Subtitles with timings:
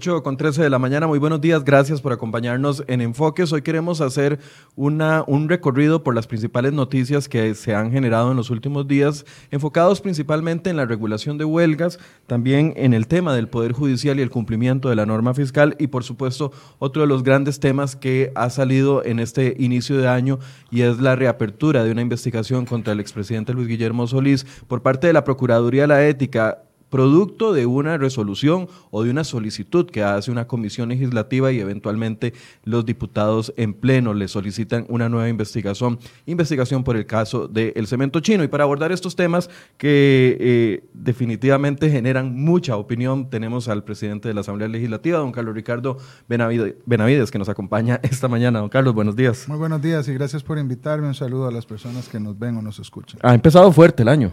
[0.00, 3.52] 8 con 13 de la mañana, muy buenos días, gracias por acompañarnos en Enfoques.
[3.52, 4.38] Hoy queremos hacer
[4.74, 9.26] una, un recorrido por las principales noticias que se han generado en los últimos días,
[9.50, 14.22] enfocados principalmente en la regulación de huelgas, también en el tema del Poder Judicial y
[14.22, 18.32] el cumplimiento de la norma fiscal y por supuesto otro de los grandes temas que
[18.34, 20.38] ha salido en este inicio de año
[20.70, 25.08] y es la reapertura de una investigación contra el expresidente Luis Guillermo Solís por parte
[25.08, 30.02] de la Procuraduría de la Ética producto de una resolución o de una solicitud que
[30.02, 35.98] hace una comisión legislativa y eventualmente los diputados en pleno le solicitan una nueva investigación,
[36.26, 38.44] investigación por el caso del cemento chino.
[38.44, 39.48] Y para abordar estos temas
[39.78, 45.54] que eh, definitivamente generan mucha opinión, tenemos al presidente de la Asamblea Legislativa, don Carlos
[45.54, 45.96] Ricardo
[46.28, 48.58] Benavides, que nos acompaña esta mañana.
[48.58, 49.48] Don Carlos, buenos días.
[49.48, 51.06] Muy buenos días y gracias por invitarme.
[51.06, 53.20] Un saludo a las personas que nos ven o nos escuchan.
[53.22, 54.32] Ha empezado fuerte el año.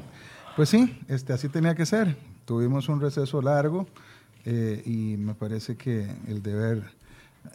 [0.55, 2.15] Pues sí, este, así tenía que ser.
[2.47, 3.87] Tuvimos un receso largo
[4.45, 6.81] eh, y me parece que el deber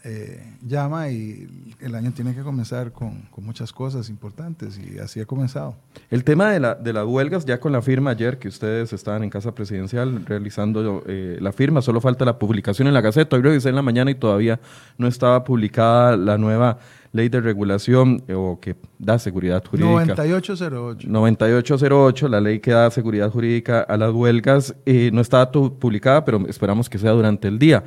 [0.05, 5.27] eh, llama y el año tiene que comenzar con, muchas cosas importantes y así ha
[5.27, 5.77] comenzado.
[6.11, 9.25] El tema de, la, de las huelgas, ya con la firma ayer que ustedes estaban
[9.25, 13.37] en Casa Presidencial realizando eh, la firma, solo falta la publicación en la Gaceta.
[13.37, 14.61] Hoy revisé en la mañana y todavía
[14.99, 16.79] no estaba publicada la nueva
[17.13, 20.07] ley de regulación eh, o que da seguridad jurídica.
[20.07, 21.09] 9808.
[21.09, 24.75] 9808, la ley que da seguridad jurídica a las huelgas,
[25.13, 27.85] no está publicada, pero esperamos que sea durante el día.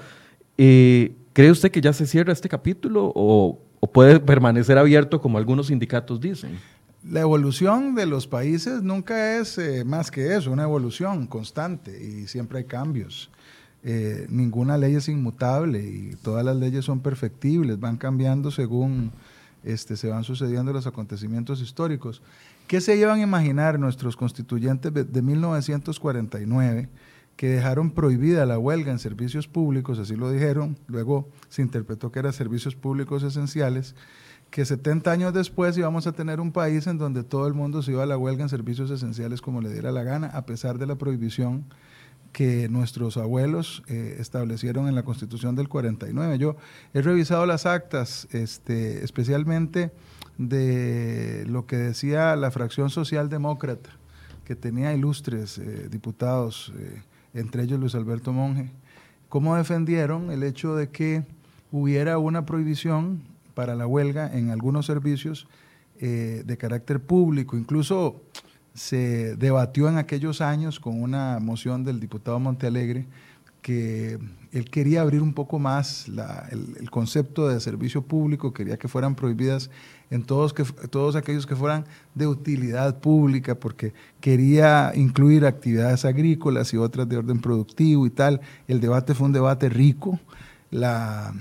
[0.57, 3.59] Eh, ¿Cree usted que ya se cierra este capítulo o,
[3.91, 6.57] puede permanecer abierto como algunos sindicatos dicen?
[7.11, 12.59] La evolución de los países nunca es más que eso, una evolución constante y siempre
[12.59, 13.29] hay cambios.
[13.83, 19.11] Eh, ninguna ley es inmutable y todas las leyes son perfectibles, van cambiando según
[19.65, 22.21] este, se van sucediendo los acontecimientos históricos.
[22.65, 26.87] ¿Qué se llevan a imaginar nuestros constituyentes de 1949
[27.35, 32.19] que dejaron prohibida la huelga en servicios públicos, así lo dijeron, luego se interpretó que
[32.19, 33.95] eran servicios públicos esenciales,
[34.49, 37.91] que 70 años después íbamos a tener un país en donde todo el mundo se
[37.91, 40.85] iba a la huelga en servicios esenciales como le diera la gana, a pesar de
[40.85, 41.65] la prohibición
[42.31, 46.37] que nuestros abuelos eh, establecieron en la Constitución del 49.
[46.37, 46.57] Yo
[46.93, 49.91] he revisado las actas, este, especialmente
[50.37, 53.89] de lo que decía la fracción socialdemócrata,
[54.43, 57.01] que tenía ilustres eh, diputados, eh,
[57.35, 58.71] entre ellos Luis Alberto Monge,
[59.29, 61.23] cómo defendieron el hecho de que
[61.71, 63.21] hubiera una prohibición
[63.53, 65.47] para la huelga en algunos servicios
[65.99, 68.21] de carácter público, incluso
[68.73, 73.05] se debatió en aquellos años con una moción del diputado Montealegre
[73.65, 74.19] que
[74.51, 76.05] él quería abrir un poco más
[76.51, 79.71] el, concepto de servicio público, quería que fueran prohibidas
[80.11, 81.83] en todos, que, todos aquellos que fueran
[82.13, 88.39] de utilidad pública, porque quería incluir actividades agrícolas y otras de orden productivo y tal.
[88.67, 90.19] El debate fue un debate rico.
[90.69, 91.33] La,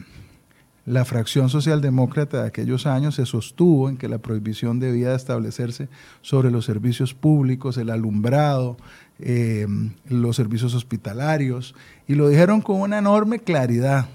[0.86, 5.88] la fracción socialdemócrata de aquellos años se sostuvo en que la prohibición debía establecerse
[6.20, 8.78] sobre los servicios públicos, el alumbrado,
[9.18, 9.66] eh,
[10.08, 11.74] los servicios hospitalarios,
[12.06, 14.08] y lo dijeron con una enorme claridad.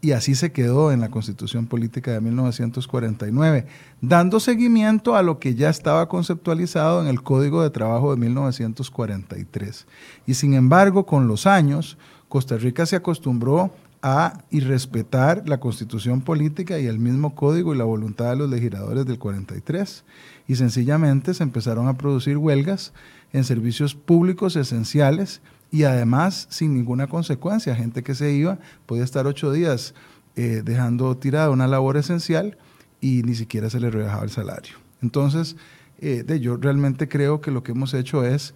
[0.00, 3.66] Y así se quedó en la Constitución Política de 1949,
[4.02, 9.86] dando seguimiento a lo que ya estaba conceptualizado en el Código de Trabajo de 1943.
[10.26, 11.96] Y sin embargo, con los años,
[12.28, 17.78] Costa Rica se acostumbró a y respetar la constitución política y el mismo código y
[17.78, 20.04] la voluntad de los legisladores del 43.
[20.46, 22.92] Y sencillamente se empezaron a producir huelgas
[23.34, 27.74] en servicios públicos esenciales y además sin ninguna consecuencia.
[27.74, 29.92] Gente que se iba podía estar ocho días
[30.36, 32.56] eh, dejando tirada una labor esencial
[33.00, 34.76] y ni siquiera se le rebajaba el salario.
[35.02, 35.56] Entonces,
[35.98, 38.54] eh, de, yo realmente creo que lo que hemos hecho es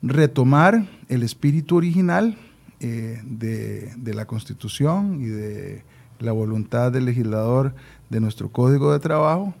[0.00, 2.38] retomar el espíritu original
[2.78, 5.82] eh, de, la Constitución y de
[6.20, 7.74] la voluntad del legislador
[8.10, 9.54] de nuestro Código de Trabajo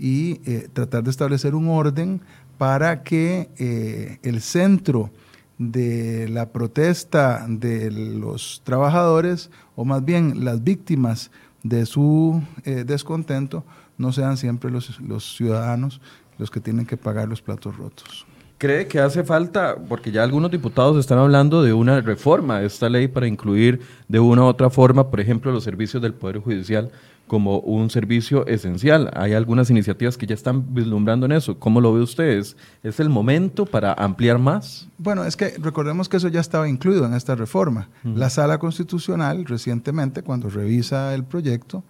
[0.00, 0.36] y
[0.72, 2.22] tratar de establecer un orden
[2.60, 5.10] para que eh, el centro
[5.56, 11.30] de la protesta de los trabajadores, o más bien las víctimas
[11.62, 13.64] de su descontento,
[13.96, 16.02] no sean siempre los ciudadanos
[16.36, 18.26] los que tienen que pagar los platos rotos.
[18.60, 22.90] ¿Cree que hace falta, porque ya algunos diputados están hablando de una reforma de esta
[22.90, 26.90] ley para incluir de una u otra forma, por ejemplo, los servicios del Poder Judicial
[27.26, 29.10] como un servicio esencial?
[29.14, 31.58] Hay algunas iniciativas que ya están vislumbrando en eso.
[31.58, 32.44] ¿Cómo lo ve usted?
[32.82, 34.86] ¿Es el momento para ampliar más?
[34.98, 37.88] Bueno, es que recordemos que eso ya estaba incluido en esta reforma.
[38.04, 41.82] La Sala Constitucional recientemente, cuando revisa el proyecto,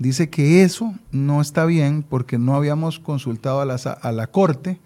[0.00, 4.80] dice que eso no está bien porque no habíamos consultado a la, a la Corte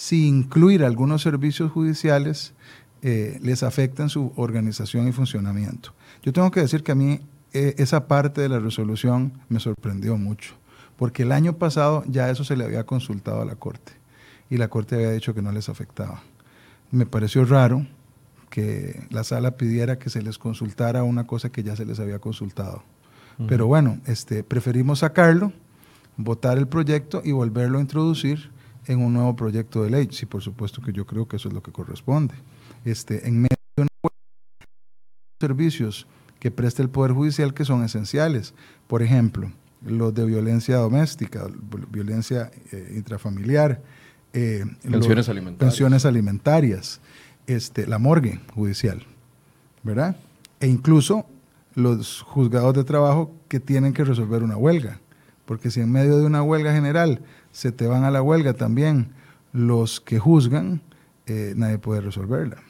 [0.00, 2.54] si incluir algunos servicios judiciales
[3.02, 5.92] eh, les afecta en su organización y funcionamiento.
[6.22, 7.20] Yo tengo que decir que a mí
[7.52, 10.54] eh, esa parte de la resolución me sorprendió mucho,
[10.96, 13.92] porque el año pasado ya eso se le había consultado a la Corte
[14.48, 16.22] y la Corte había dicho que no les afectaba.
[16.90, 17.86] Me pareció raro
[18.48, 22.20] que la sala pidiera que se les consultara una cosa que ya se les había
[22.20, 22.82] consultado.
[23.48, 25.52] Pero bueno, este, preferimos sacarlo,
[26.16, 28.50] votar el proyecto y volverlo a introducir
[28.90, 30.08] en un nuevo proyecto de ley.
[30.10, 32.34] Sí, por supuesto que yo creo que eso es lo que corresponde.
[32.84, 33.86] Este, en medio de
[35.40, 36.06] servicios
[36.40, 38.52] que presta el Poder Judicial que son esenciales.
[38.88, 39.52] Por ejemplo,
[39.86, 41.46] los de violencia doméstica,
[41.90, 43.80] violencia eh, intrafamiliar,
[44.32, 45.58] eh, pensiones, alimentarias.
[45.58, 47.00] pensiones alimentarias,
[47.46, 49.04] este, la morgue judicial,
[49.82, 50.16] ¿verdad?
[50.58, 51.26] E incluso
[51.74, 55.00] los juzgados de trabajo que tienen que resolver una huelga.
[55.46, 57.22] Porque si en medio de una huelga general
[57.52, 59.12] se te van a la huelga también
[59.52, 60.82] los que juzgan,
[61.26, 62.62] eh, nadie puede resolverla.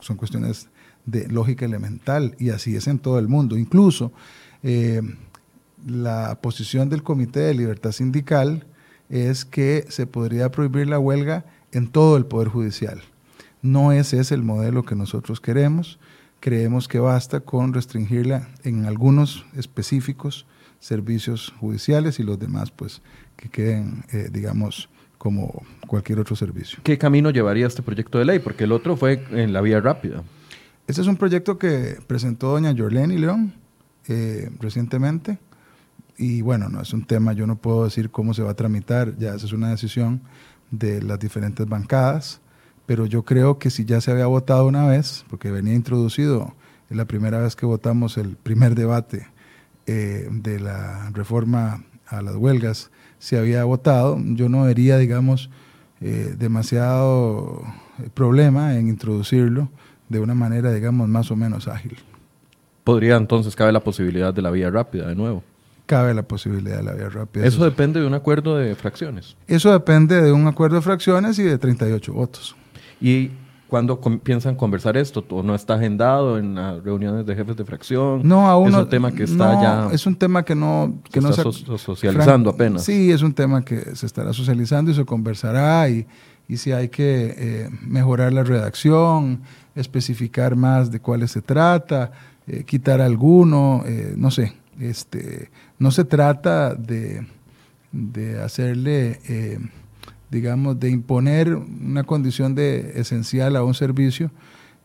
[0.00, 0.68] son cuestiones
[1.06, 3.56] de lógica elemental y así es en todo el mundo.
[3.58, 4.12] Incluso
[4.62, 5.02] eh,
[5.86, 8.66] la posición del Comité de Libertad Sindical
[9.08, 13.02] es que se podría prohibir la huelga en todo el Poder Judicial.
[13.60, 15.98] No ese es el modelo que nosotros queremos.
[16.40, 20.46] Creemos que basta con restringirla en algunos específicos
[20.84, 23.00] servicios judiciales y los demás pues
[23.36, 24.88] que queden, eh, digamos,
[25.18, 26.80] como cualquier otro servicio.
[26.82, 28.38] ¿Qué camino llevaría este proyecto de ley?
[28.38, 30.22] Porque el otro fue en la vía rápida.
[30.86, 33.54] Este es un proyecto que presentó doña Jorleni León
[34.06, 35.38] eh, recientemente
[36.16, 39.16] y bueno, no es un tema, yo no puedo decir cómo se va a tramitar,
[39.18, 40.20] ya esa es una decisión
[40.70, 42.40] de las diferentes bancadas,
[42.86, 46.54] pero yo creo que si ya se había votado una vez, porque venía introducido,
[46.90, 49.26] es la primera vez que votamos el primer debate
[49.86, 52.90] eh, de la reforma a las huelgas,
[53.24, 55.48] se había votado, yo no vería, digamos,
[56.02, 57.62] eh, demasiado
[58.12, 59.70] problema en introducirlo
[60.10, 61.96] de una manera, digamos, más o menos ágil.
[62.84, 65.42] ¿Podría entonces cabe la posibilidad de la vía rápida de nuevo?
[65.86, 67.46] cabe la posibilidad de la vía rápida.
[67.46, 69.36] Eso, depende de un acuerdo de fracciones.
[69.46, 72.56] Eso depende de un acuerdo de fracciones y de 38 votos.
[73.00, 73.30] ¿Y
[73.68, 75.24] cuándo piensan conversar esto?
[75.30, 78.20] ¿O no está agendado en las reuniones de jefes de fracción?
[78.24, 79.88] No, aún Es un tema que está ya...
[79.92, 80.94] Es un tema que no...
[81.10, 82.84] Que se no está socializando apenas.
[82.84, 86.06] Sí, es un tema que se estará socializando y se conversará y,
[86.48, 89.42] y si hay que eh, mejorar la redacción,
[89.74, 92.12] especificar más de cuáles se trata,
[92.46, 94.52] eh, quitar alguno, eh, no sé.
[94.80, 97.26] Este, no se trata de,
[97.92, 99.58] de hacerle, eh,
[100.34, 104.32] digamos, de imponer una condición de esencial a un servicio,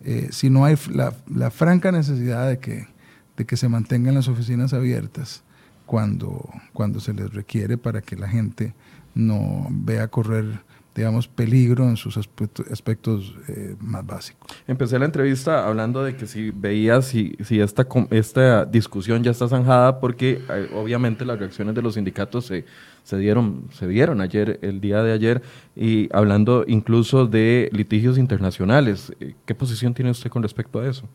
[0.01, 2.88] eh, si no hay la, franca necesidad de que,
[3.36, 5.44] de que se mantengan las oficinas abiertas
[5.88, 8.75] cuando, cuando se les requiere para que la gente
[9.15, 10.62] no vea correr
[11.00, 14.51] digamos, peligro en sus aspectos, eh, más básicos.
[14.68, 19.48] Empecé la entrevista hablando de que si veías si, si esta, esta discusión ya está
[19.48, 22.65] zanjada, porque eh, obviamente las reacciones de los sindicatos se,
[23.10, 25.42] se, dieron, se dieron ayer, el día de ayer,
[25.75, 29.12] y hablando incluso de litigios internacionales.
[29.20, 31.08] Eh, ¿Qué posición tiene usted con respecto a eso?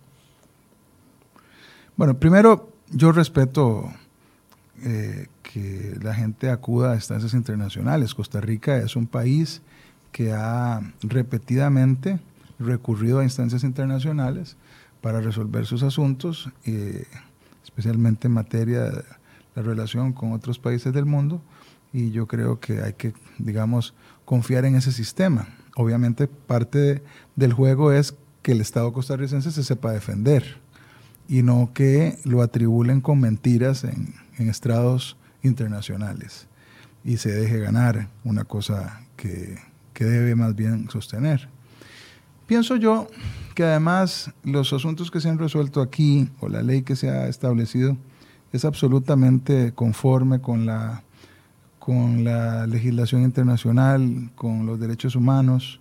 [1.97, 3.91] Bueno, primero, yo respeto
[5.43, 8.15] que la gente acuda a instancias internacionales.
[8.15, 9.63] Costa Rica es un país
[10.11, 12.19] que ha repetidamente
[12.59, 14.57] recurrido a instancias internacionales
[15.01, 17.05] para resolver sus asuntos, eh,
[17.63, 19.05] especialmente en materia de
[19.55, 21.43] la relación con otros países del mundo,
[21.95, 25.47] y yo creo que hay que, digamos, confiar en ese sistema.
[25.77, 27.05] Obviamente parte
[27.37, 30.59] del juego es que el Estado costarricense se sepa defender
[31.29, 36.49] y no que lo atribulen con mentiras en, en estrados internacionales
[37.05, 39.59] y se deje ganar una cosa que,
[39.93, 41.49] que debe más bien sostener.
[42.49, 43.07] Pienso yo
[43.55, 47.29] que además los asuntos que se han resuelto aquí o la ley que se ha
[47.29, 47.97] establecido
[48.53, 51.05] es absolutamente conforme con la,
[51.85, 55.81] con la legislación internacional, con los derechos humanos.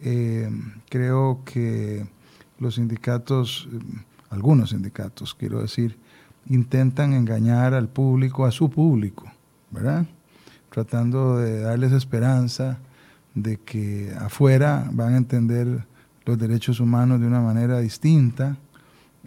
[0.00, 0.48] Eh,
[0.88, 2.06] creo que
[2.58, 3.68] los sindicatos,
[4.30, 5.98] algunos sindicatos, quiero decir,
[6.48, 9.30] intentan engañar al público, a su público,
[9.70, 10.06] ¿verdad?
[10.70, 12.78] Tratando de darles esperanza
[13.34, 15.84] de que afuera van a entender
[16.24, 18.56] los derechos humanos de una manera distinta.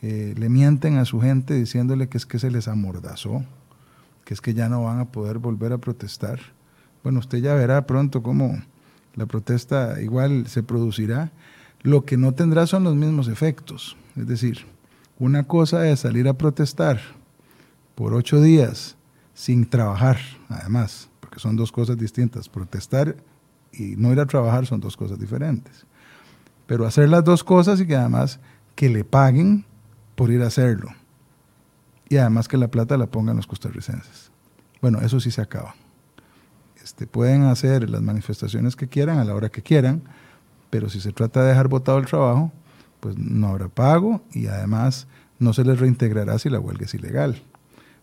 [0.02, 3.44] Eh, le mienten a su gente diciéndole que es que se les amordazó,
[4.28, 6.42] que es que ya no van a poder volver a protestar.
[7.02, 8.62] Bueno, usted ya verá pronto cómo
[9.16, 11.32] la protesta igual se producirá.
[11.82, 13.96] Lo que no tendrá son los mismos efectos.
[14.18, 14.66] Es decir,
[15.18, 17.00] una cosa es salir a protestar
[17.96, 18.98] por ocho días
[19.34, 20.18] sin trabajar,
[20.50, 22.50] además, porque son dos cosas distintas.
[22.50, 23.16] Protestar
[23.72, 25.86] y no ir a trabajar son dos cosas diferentes.
[26.66, 28.42] pero hacer las dos cosas y que además
[28.76, 29.64] que le paguen
[30.16, 30.90] por ir a hacerlo.
[32.10, 34.32] Y además que la plata la pongan los costarricenses.
[34.82, 35.76] Bueno, eso sí se acaba.
[36.84, 40.04] Este, pueden hacer las manifestaciones que quieran a la hora que quieran,
[40.70, 42.52] pero si se trata de dejar votado el trabajo,
[43.00, 45.08] pues no habrá pago y además
[45.40, 47.42] no se les reintegrará si la huelga es ilegal.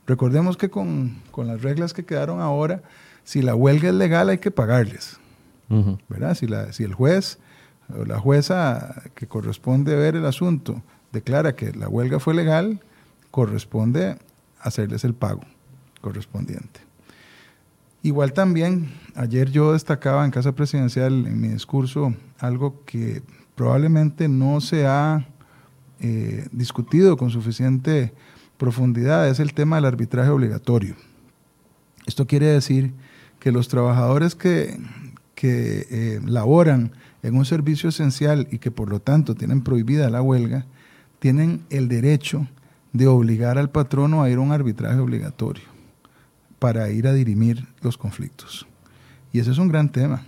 [0.06, 2.82] Recordemos que con, las reglas que quedaron ahora,
[3.24, 5.18] si la huelga es legal hay que pagarles.
[6.08, 6.34] ¿verdad?
[6.34, 7.38] Si, la, si el juez
[7.98, 12.80] o la jueza que corresponde ver el asunto declara que la huelga fue legal,
[13.34, 14.16] corresponde
[14.60, 15.40] hacerles el pago
[16.00, 16.78] correspondiente.
[18.00, 23.22] Igual también, ayer yo destacaba en Casa Presidencial en mi discurso algo que
[23.56, 25.26] probablemente no se ha
[25.98, 28.12] eh, discutido con suficiente
[28.56, 30.94] profundidad, es el tema del arbitraje obligatorio.
[32.06, 32.94] Esto quiere decir
[33.40, 34.78] que los trabajadores que,
[35.34, 36.92] que eh, laboran
[37.24, 40.66] en un servicio esencial y que por lo tanto tienen prohibida la huelga,
[41.18, 42.46] tienen el derecho
[42.94, 45.64] de obligar al patrono a ir a un arbitraje obligatorio
[46.58, 48.66] para ir a dirimir los conflictos.
[49.32, 50.22] Y ese es un gran tema.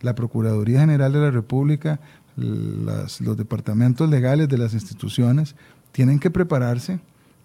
[0.00, 2.00] La Procuraduría General de la República,
[2.36, 5.56] los departamentos legales de las instituciones
[5.92, 7.00] tienen que prepararse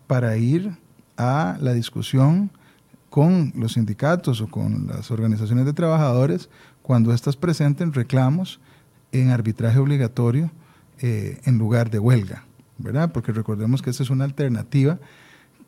[0.06, 0.72] para ir
[1.18, 2.52] a la discusión
[3.10, 6.50] con los sindicatos o con las organizaciones de trabajadores
[6.82, 8.60] cuando éstas presenten reclamos
[9.12, 10.52] en arbitraje obligatorio
[11.00, 12.46] eh, en lugar de huelga,
[13.14, 15.00] Porque recordemos que esa es una alternativa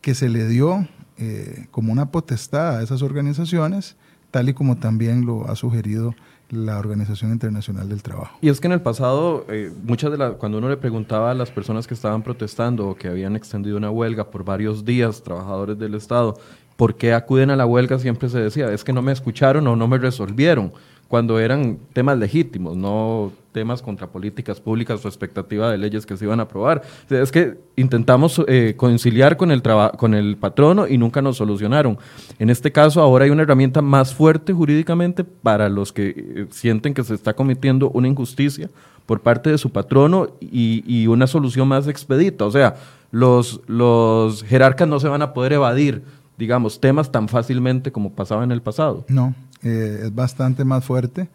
[0.02, 3.96] que se le dio eh, como una potestad a esas organizaciones,
[4.32, 6.16] tal y como también lo ha sugerido
[6.50, 8.38] la Organización Internacional del Trabajo.
[8.42, 11.34] Y es que en el pasado, eh, muchas de las, cuando uno le preguntaba a
[11.34, 15.80] las personas que estaban protestando o que habían extendido una huelga por varios días, trabajadores
[15.80, 16.38] del Estado,
[16.76, 17.98] ¿por qué acuden a la huelga?
[17.98, 20.74] Siempre se decía, es que no me escucharon o no me resolvieron
[21.14, 26.26] cuando eran temas legítimos, no temas contra políticas públicas o expectativa de leyes que se
[26.26, 26.82] iban a aprobar.
[27.08, 29.62] es que intentamos eh, conciliar con el,
[29.96, 32.00] con el patrono y nunca nos solucionaron.
[32.40, 36.96] En este caso, ahora hay una herramienta más fuerte jurídicamente para los que eh, sienten
[36.96, 38.72] que se está cometiendo una injusticia
[39.06, 42.44] por parte de su patrono y, y una solución más expedita.
[42.46, 42.74] O sea,
[43.12, 46.02] los, los jerarcas no se van a poder evadir
[46.38, 49.06] digamos, temas tan fácilmente como pasaba en el pasado.
[49.08, 51.30] No, eh, es bastante más fuerte.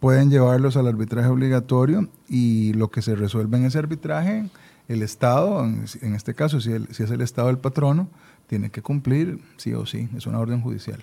[0.00, 4.48] Pueden llevarlos al arbitraje obligatorio y lo que se resuelve en ese arbitraje,
[4.88, 8.08] el Estado, en, este caso, si, si es el Estado el patrono,
[8.48, 11.02] tiene que cumplir sí o sí, es una orden judicial.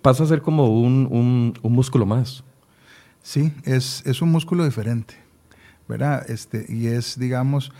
[0.00, 1.06] Pasa a ser como un,
[1.62, 2.42] un, músculo más.
[3.22, 5.14] Sí, es, es, un músculo diferente,
[5.86, 6.28] ¿verdad?
[6.28, 7.70] Este, y es, digamos,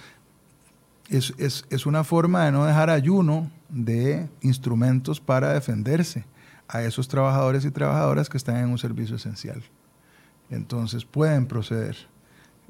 [1.09, 6.25] es, es, es, una forma de no dejar ayuno de instrumentos para defenderse
[6.73, 9.63] a esos trabajadores y trabajadoras que están en un servicio esencial.
[10.51, 11.97] Entonces pueden proceder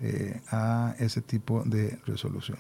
[0.01, 2.59] eh, a ese tipo de resolución.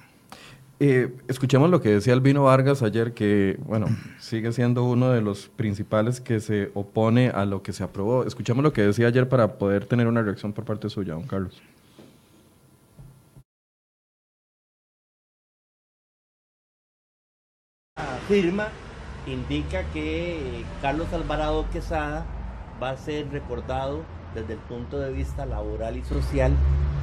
[0.78, 3.87] Eh, escuchemos lo que decía Albino Vargas ayer, que bueno,
[4.20, 8.25] sigue siendo uno de los principales que se opone a lo que se aprobó.
[8.25, 11.61] Escuchemos lo que decía ayer para poder tener una reacción por parte suya, don Carlos.
[18.28, 18.68] Firma
[19.26, 22.24] indica que Carlos Alvarado Quesada
[22.82, 24.02] va a ser recordado
[24.34, 26.52] desde el punto de vista laboral y social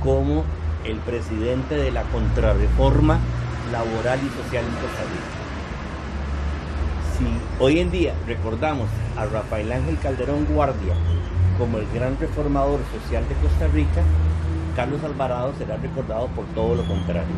[0.03, 0.43] como
[0.85, 3.19] el presidente de la contrarreforma
[3.71, 5.39] laboral y social en Costa Rica.
[7.17, 10.95] Si hoy en día recordamos a Rafael Ángel Calderón Guardia
[11.57, 14.01] como el gran reformador social de Costa Rica,
[14.75, 17.35] Carlos Alvarado será recordado por todo lo contrario.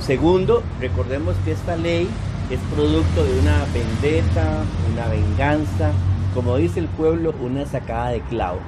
[0.00, 2.08] Segundo, recordemos que esta ley
[2.50, 5.92] es producto de una vendetta, una venganza,
[6.34, 8.58] como dice el pueblo, una sacada de clavo.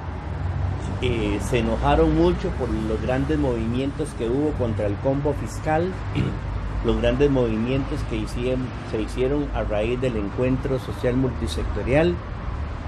[1.01, 5.91] Eh, se enojaron mucho por los grandes movimientos que hubo contra el combo fiscal,
[6.85, 12.15] los grandes movimientos que se hicieron a raíz del encuentro social multisectorial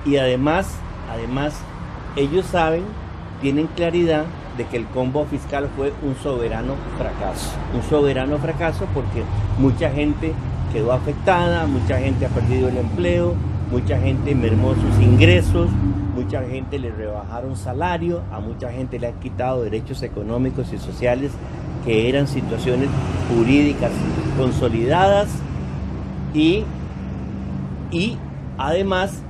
[0.06, 0.78] y además,
[1.12, 1.60] además,
[2.16, 2.84] ellos saben,
[3.42, 4.24] tienen claridad
[4.58, 7.52] de que el combo fiscal fue un soberano fracaso.
[7.74, 9.24] Un soberano fracaso porque
[9.60, 10.34] mucha gente
[10.75, 13.34] quedó afectada, mucha gente ha perdido el empleo,
[13.72, 15.70] mucha gente mermó sus ingresos,
[16.13, 21.32] mucha gente le rebajaron salario, a mucha gente le han quitado derechos económicos y sociales
[21.86, 22.89] que eran situaciones
[23.29, 23.91] jurídicas
[24.38, 25.29] consolidadas
[26.34, 26.65] y,
[27.89, 28.17] y
[28.58, 29.22] además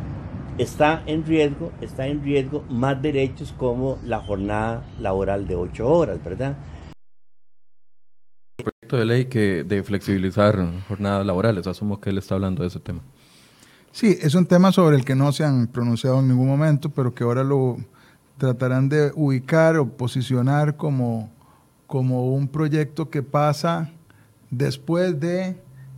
[0.58, 6.18] está en riesgo, está en riesgo más derechos como la jornada laboral de ocho horas,
[6.24, 6.56] ¿verdad?
[8.88, 11.68] De ley que de flexibilizar jornadas laborales.
[11.68, 13.02] Asumo que él está hablando de ese tema.
[13.92, 17.14] Sí, es un tema sobre el que no se han pronunciado en ningún momento, pero
[17.16, 17.78] que ahora lo
[18.38, 21.32] tratarán de ubicar o posicionar como,
[21.88, 23.92] como un proyecto que pasa
[24.50, 25.56] después de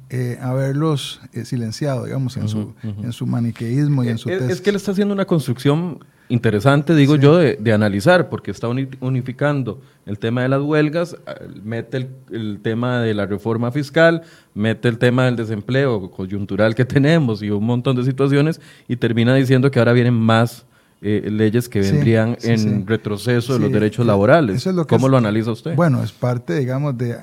[0.09, 4.61] eh, haberlos eh, silenciado, digamos, en, su, en su maniqueísmo y en su es, es
[4.61, 10.19] que él está haciendo una construcción interesante, digo yo, de, analizar, porque está unificando el
[10.19, 11.15] tema de las huelgas,
[11.63, 17.41] mete el, tema de la reforma fiscal, mete el tema del desempleo coyuntural que tenemos
[17.41, 20.65] y un montón de situaciones, y termina diciendo que ahora vienen más
[21.01, 24.67] eh, leyes que vendrían en retroceso de los derechos laborales.
[24.87, 25.75] ¿Cómo lo analiza usted?
[25.75, 27.15] Bueno, es parte, digamos, de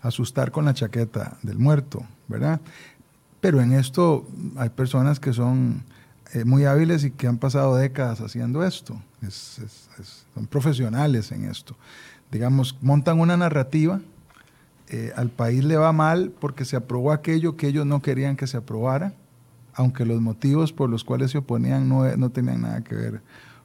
[0.00, 2.60] asustar con la chaqueta del muerto, ¿verdad?
[3.40, 5.84] Pero en esto hay personas que son
[6.32, 9.00] eh, muy hábiles y que han pasado décadas haciendo esto.
[10.34, 11.76] son profesionales en esto.
[12.30, 14.00] Digamos, montan una narrativa,
[14.88, 18.46] eh, al país le va mal porque se aprobó aquello que ellos no querían que
[18.46, 19.14] se aprobara,
[19.74, 23.20] aunque los motivos por los cuales se oponían no, no tenían nada que ver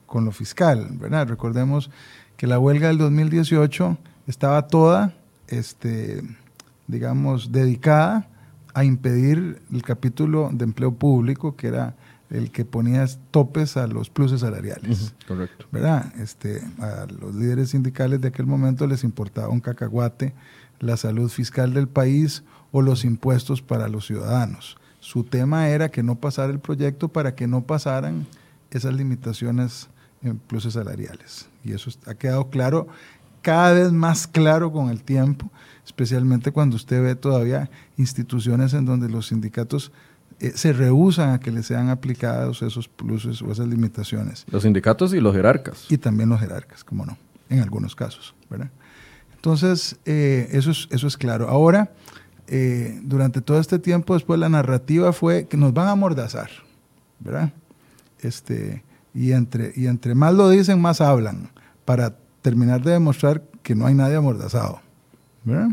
[0.06, 1.28] con lo fiscal, ¿verdad?
[1.28, 1.90] Recordemos
[2.38, 3.98] que la huelga del 2018
[4.28, 5.14] estaba toda,
[5.48, 6.24] este,
[6.88, 8.28] digamos, dedicada
[8.74, 11.96] a impedir el capítulo de empleo público, que era
[12.32, 15.14] el que ponía topes a los pluses salariales.
[15.28, 15.66] correcto.
[15.72, 16.14] ¿Verdad?
[16.20, 20.34] Este, a los líderes sindicales de aquel momento les importaba un cacahuate
[20.82, 24.78] la salud fiscal del país o los impuestos para los ciudadanos.
[25.00, 28.26] Su tema era que no pasara el proyecto para que no pasaran
[28.72, 29.88] esas limitaciones
[30.24, 31.48] en pluses salariales.
[31.64, 32.88] Y eso ha quedado claro,
[33.42, 35.50] cada vez más claro con el tiempo,
[35.86, 39.92] especialmente cuando usted ve todavía instituciones en donde los sindicatos
[40.42, 44.44] eh, se rehusan a que les sean aplicados esos pluses o esas limitaciones.
[44.50, 45.86] Los sindicatos y los jerarcas.
[45.88, 47.16] Y también los jerarcas, como no,
[47.48, 48.72] en algunos casos, ¿verdad?
[49.36, 51.48] Entonces, eh, eso, es, eso es claro.
[51.48, 51.92] Ahora,
[52.48, 56.50] eh, durante todo este tiempo, después la narrativa fue que nos van a amordazar,
[57.20, 57.54] ¿verdad?
[58.20, 61.50] Este, y, entre, y entre más lo dicen, más hablan,
[61.86, 64.82] para terminar de demostrar que no hay nadie amordazado,
[65.44, 65.70] ¿verdad?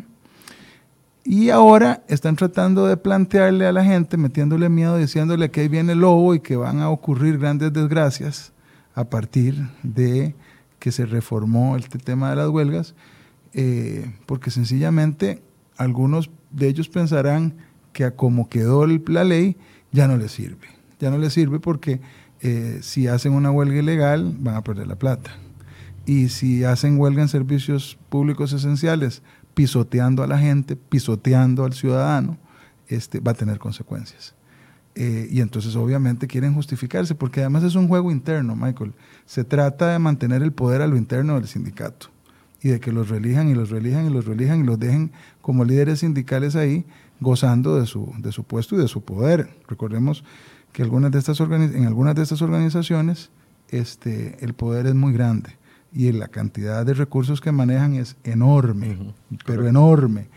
[1.30, 5.92] Y ahora están tratando de plantearle a la gente, metiéndole miedo, diciéndole que ahí viene
[5.92, 8.54] el lobo y que van a ocurrir grandes desgracias
[8.94, 10.34] a partir de
[10.78, 12.94] que se reformó este tema de las huelgas,
[13.52, 15.42] eh, porque sencillamente
[15.76, 17.58] algunos de ellos pensarán
[17.92, 19.58] que a como quedó la ley
[19.92, 20.68] ya no les sirve.
[20.98, 22.00] Ya no les sirve porque
[22.40, 25.32] eh, si hacen una huelga ilegal van a perder la plata.
[26.06, 29.22] Y si hacen huelga en servicios públicos esenciales
[29.58, 32.38] pisoteando a la gente, pisoteando al ciudadano,
[32.86, 34.32] este, va a tener consecuencias.
[34.94, 38.92] Eh, y entonces obviamente quieren justificarse, porque además es un juego interno, Michael.
[39.26, 42.06] Se trata de mantener el poder a lo interno del sindicato
[42.62, 45.64] y de que los relijan y los relijan y los relijan y los dejen como
[45.64, 46.84] líderes sindicales ahí
[47.18, 49.58] gozando de su, de su puesto y de su poder.
[49.66, 50.22] Recordemos
[50.72, 53.30] que algunas de estas en algunas de estas organizaciones
[53.70, 55.57] este, el poder es muy grande
[55.92, 59.14] y la cantidad de recursos que manejan es enorme,
[59.46, 60.28] pero enorme,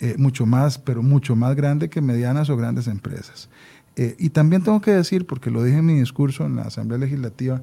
[0.00, 3.48] eh, mucho más, pero mucho más grande que medianas o grandes empresas.
[3.96, 6.98] Eh, y también tengo que decir, porque lo dije en mi discurso en la Asamblea
[6.98, 7.62] Legislativa,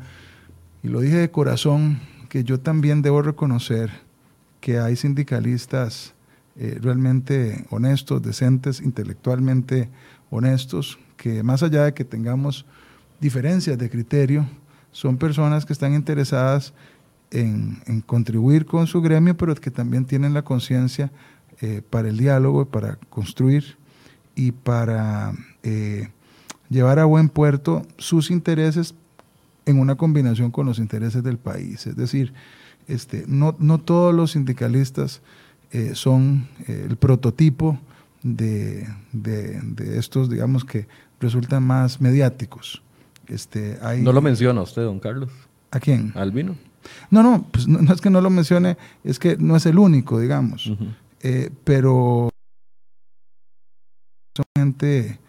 [0.84, 3.90] y lo dije de corazón, que yo también debo reconocer
[4.60, 6.14] que hay sindicalistas
[6.58, 9.90] eh, realmente honestos, decentes, intelectualmente
[10.30, 12.66] honestos, que más allá de que tengamos
[13.20, 14.46] diferencias de criterio,
[14.92, 16.74] son personas que están interesadas
[17.36, 21.12] en, contribuir con su gremio, pero que también tienen la conciencia
[21.62, 23.78] eh, para el diálogo, para construir
[24.36, 26.10] y para eh,
[26.70, 28.96] llevar a buen puerto sus intereses
[29.66, 31.88] en una combinación con los intereses del país.
[31.88, 32.34] Es decir,
[32.88, 35.22] este, no, no todos los sindicalistas
[35.72, 37.80] eh, son el prototipo
[38.24, 40.88] de, de, de, estos, digamos, que
[41.20, 42.82] resultan más mediáticos.
[43.28, 45.32] Este, hay, no lo menciona usted, don Carlos.
[45.72, 46.14] ¿A quién?
[46.16, 46.56] Albino.
[47.10, 50.20] No, no, pues no, es que no lo mencione, es que no es el único,
[50.20, 50.72] digamos.
[51.22, 52.30] Eh, pero
[54.36, 55.20] son gente,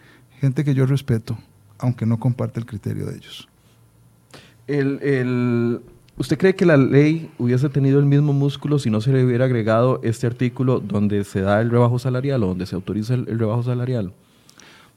[0.40, 1.38] gente que yo respeto,
[1.78, 3.48] aunque no comparte el criterio de ellos.
[4.66, 5.80] El,
[6.16, 9.44] ¿Usted cree que la ley hubiese tenido el mismo músculo si no se le hubiera
[9.44, 13.62] agregado este artículo donde se da el rebajo salarial o donde se autoriza el, rebajo
[13.62, 14.12] salarial?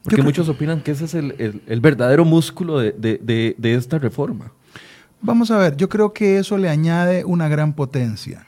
[0.01, 4.53] Porque muchos opinan que ese es el, verdadero músculo de esta reforma.
[5.21, 8.45] Vamos a ver, yo creo que eso le añade una gran potencia.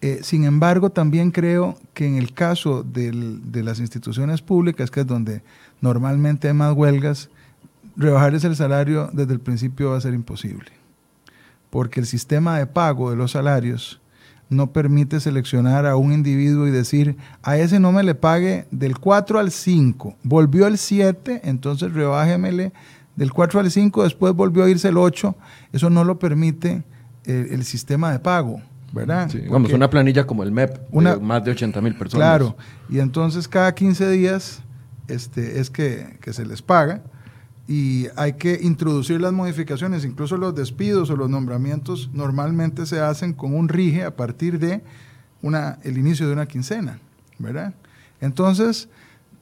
[0.00, 5.06] Eh, sin embargo, también creo que en el caso de las instituciones públicas, que es
[5.06, 5.42] donde
[5.82, 7.28] normalmente hay más huelgas,
[7.96, 10.72] rebajarles el salario desde el principio va a ser imposible.
[11.68, 14.00] Porque el sistema de pago de los salarios
[14.48, 18.98] no permite seleccionar a un individuo y decir, a ese no me le pague del
[18.98, 22.72] 4 al 5, volvió al 7, entonces rebájemele
[23.16, 25.34] Del 4 al 5, después volvió a irse el 8.
[25.72, 26.82] Eso no lo permite
[27.24, 28.60] el, el sistema de pago,
[28.92, 29.28] ¿verdad?
[29.30, 32.26] Sí, vamos, una planilla como el MEP, Una- de más de 80 mil personas.
[32.26, 32.56] Claro,
[32.88, 34.62] y entonces cada 15 días
[35.08, 37.02] este, es que, que se les paga
[37.68, 43.32] y hay que introducir las modificaciones, incluso los despidos o los nombramientos normalmente se hacen
[43.32, 44.82] con un rige a partir de
[45.42, 46.98] una, el inicio de una quincena,
[47.38, 47.74] ¿verdad?
[48.20, 48.88] Entonces,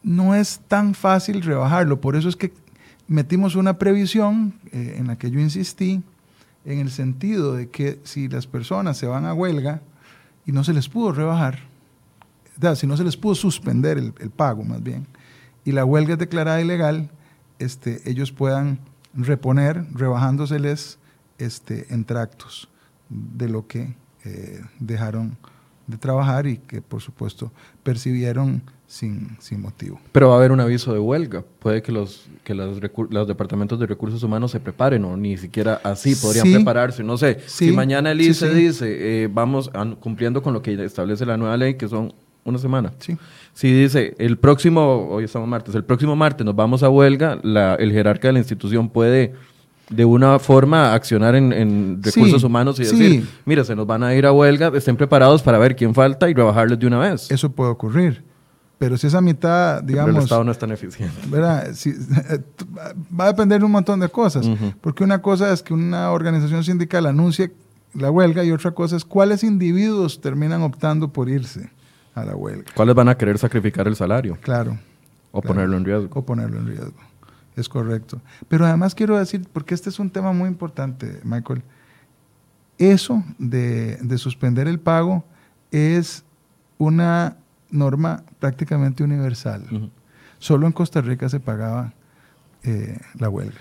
[0.02, 2.52] no es tan fácil rebajarlo, por eso es que
[3.09, 6.03] metimos una previsión eh, en la que yo insistí,
[6.64, 9.81] en el sentido de que si las personas se van a huelga
[10.47, 11.61] y no se les pudo rebajar,
[12.77, 15.07] si no se les pudo suspender el, el pago más bien,
[15.64, 17.11] y la huelga es declarada ilegal,
[17.59, 18.79] este, ellos puedan
[19.14, 20.99] reponer, rebajándoseles
[21.38, 22.68] este, en tractos
[23.09, 23.94] de lo que
[24.25, 25.37] eh, dejaron
[25.87, 30.01] de trabajar y que por supuesto percibieron sin, sin motivo.
[30.12, 31.44] Pero va a haber un aviso de huelga.
[31.59, 35.81] Puede que los, que los, los departamentos de recursos humanos se preparen o ni siquiera
[35.85, 36.55] así podrían Sí.
[36.55, 37.05] prepararse.
[37.05, 38.55] No sé, Sí, si mañana el ICE sí.
[38.55, 39.70] dice, eh, vamos
[40.01, 42.12] cumpliendo con lo que establece la nueva ley, que son
[42.44, 42.92] una semana.
[42.98, 43.14] Sí.
[43.53, 47.74] Si dice, el próximo, hoy estamos martes, el próximo martes nos vamos a huelga, la,
[47.74, 49.35] el jerarca de la institución puede
[49.90, 52.96] de una forma accionar en, en Sí, recursos humanos y sí.
[52.98, 56.29] decir, mira, se nos van a ir a huelga, estén preparados para ver quién falta
[56.31, 57.31] y rebajarles de una vez.
[57.31, 58.22] Eso puede ocurrir.
[58.78, 61.14] Pero si esa mitad, Pero el digamos, Estado no es tan eficiente.
[61.28, 61.72] ¿verdad?
[61.74, 61.92] Si-
[63.18, 64.48] va a depender de un montón de cosas.
[64.80, 67.52] Porque una cosa es que una organización sindical anuncie
[67.94, 71.70] la huelga y otra cosa es cuáles individuos terminan optando por irse
[72.14, 72.70] a la huelga.
[72.74, 74.78] ¿Cuáles van a querer sacrificar el salario Claro.
[75.32, 75.54] o Claro.
[75.54, 76.08] ponerlo en riesgo?
[76.20, 76.92] O ponerlo en riesgo.
[77.56, 78.20] Es correcto.
[78.46, 81.62] Pero además quiero decir, porque este es un tema muy importante, Michael,
[82.78, 85.24] eso de, de suspender el pago
[85.72, 86.22] es
[86.78, 87.36] una
[87.70, 89.90] norma prácticamente universal.
[90.38, 91.92] Solo en Costa Rica se pagaba
[92.62, 93.61] eh, la huelga,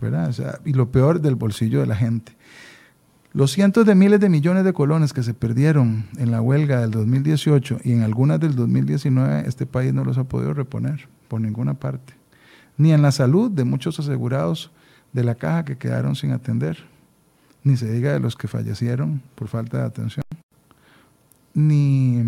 [0.00, 0.28] ¿verdad?
[0.28, 2.32] O sea, y lo peor del bolsillo de la gente.
[3.32, 6.92] Los cientos de miles de millones de colones que se perdieron en la huelga del
[6.92, 11.74] 2018 y en algunas del 2019, este país no los ha podido reponer por ninguna
[11.74, 12.14] parte.
[12.76, 14.70] Ni en la salud de muchos asegurados
[15.12, 16.78] de la caja que quedaron sin atender,
[17.64, 20.24] ni se diga de los que fallecieron por falta de atención,
[21.54, 22.22] ni,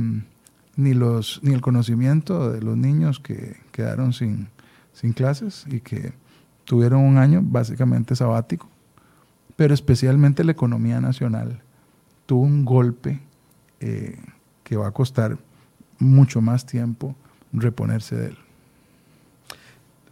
[0.77, 4.49] ni, los, ni el conocimiento de los niños que quedaron sin,
[4.93, 6.13] sin clases y que
[6.65, 8.69] tuvieron un año básicamente sabático
[9.57, 11.61] pero especialmente la economía nacional
[12.27, 13.21] tuvo un golpe
[13.81, 14.19] eh,
[14.63, 15.39] que va a costar
[15.99, 17.17] mucho más tiempo
[17.53, 18.39] reponerse de él.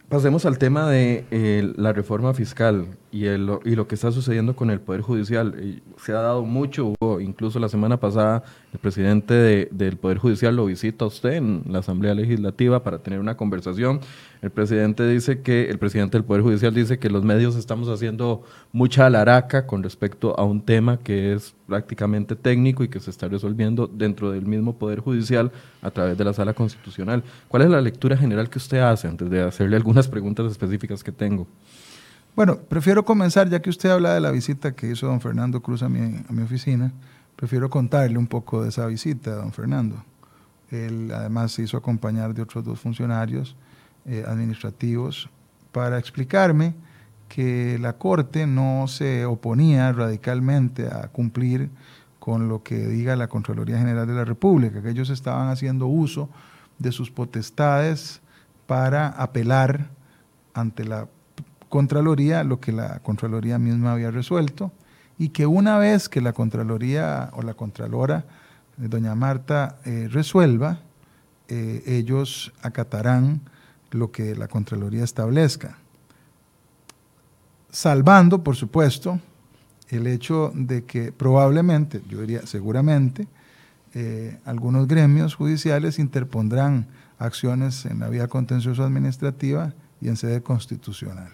[0.08, 4.56] Pasemos al tema de eh, la reforma fiscal y, el, y lo que está sucediendo
[4.56, 5.54] con el Poder Judicial.
[5.62, 10.18] Y se ha dado mucho, hubo incluso la semana pasada el presidente de- del Poder
[10.18, 14.00] Judicial lo visita a usted en la Asamblea Legislativa para tener una conversación.
[14.42, 18.42] El presidente dice que, el presidente del Poder Judicial dice que los medios estamos haciendo
[18.72, 23.28] mucha alaraca con respecto a un tema que es prácticamente técnico y que se está
[23.28, 27.22] resolviendo dentro del mismo Poder Judicial a través de la Sala Constitucional.
[27.46, 31.12] ¿Cuál es la lectura general que usted hace antes de hacerle algunas preguntas específicas que
[31.12, 31.46] tengo?
[32.36, 35.84] Bueno, prefiero comenzar, ya que usted habla de la visita que hizo don Fernando Cruz
[35.84, 36.92] a mi, a mi oficina,
[37.36, 40.02] prefiero contarle un poco de esa visita, don Fernando.
[40.70, 43.54] Él además se hizo acompañar de otros dos funcionarios
[44.04, 45.30] eh, administrativos
[45.70, 46.74] para explicarme
[47.28, 51.70] que la Corte no se oponía radicalmente a cumplir
[52.18, 56.28] con lo que diga la Contraloría General de la República, que ellos estaban haciendo uso
[56.80, 58.20] de sus potestades
[58.66, 59.90] para apelar
[60.52, 61.06] ante la
[61.74, 64.70] Contraloría lo que la Contraloría misma había resuelto
[65.18, 68.26] y que una vez que la Contraloría o la Contralora,
[68.80, 70.78] eh, doña Marta, eh, resuelva,
[71.48, 73.40] eh, ellos acatarán
[73.90, 75.76] lo que la Contraloría establezca.
[77.70, 79.18] Salvando, por supuesto,
[79.88, 83.26] el hecho de que probablemente, yo diría seguramente,
[84.44, 86.86] algunos gremios judiciales interpondrán
[87.18, 91.32] acciones en la vía contencioso administrativa y en sede constitucional.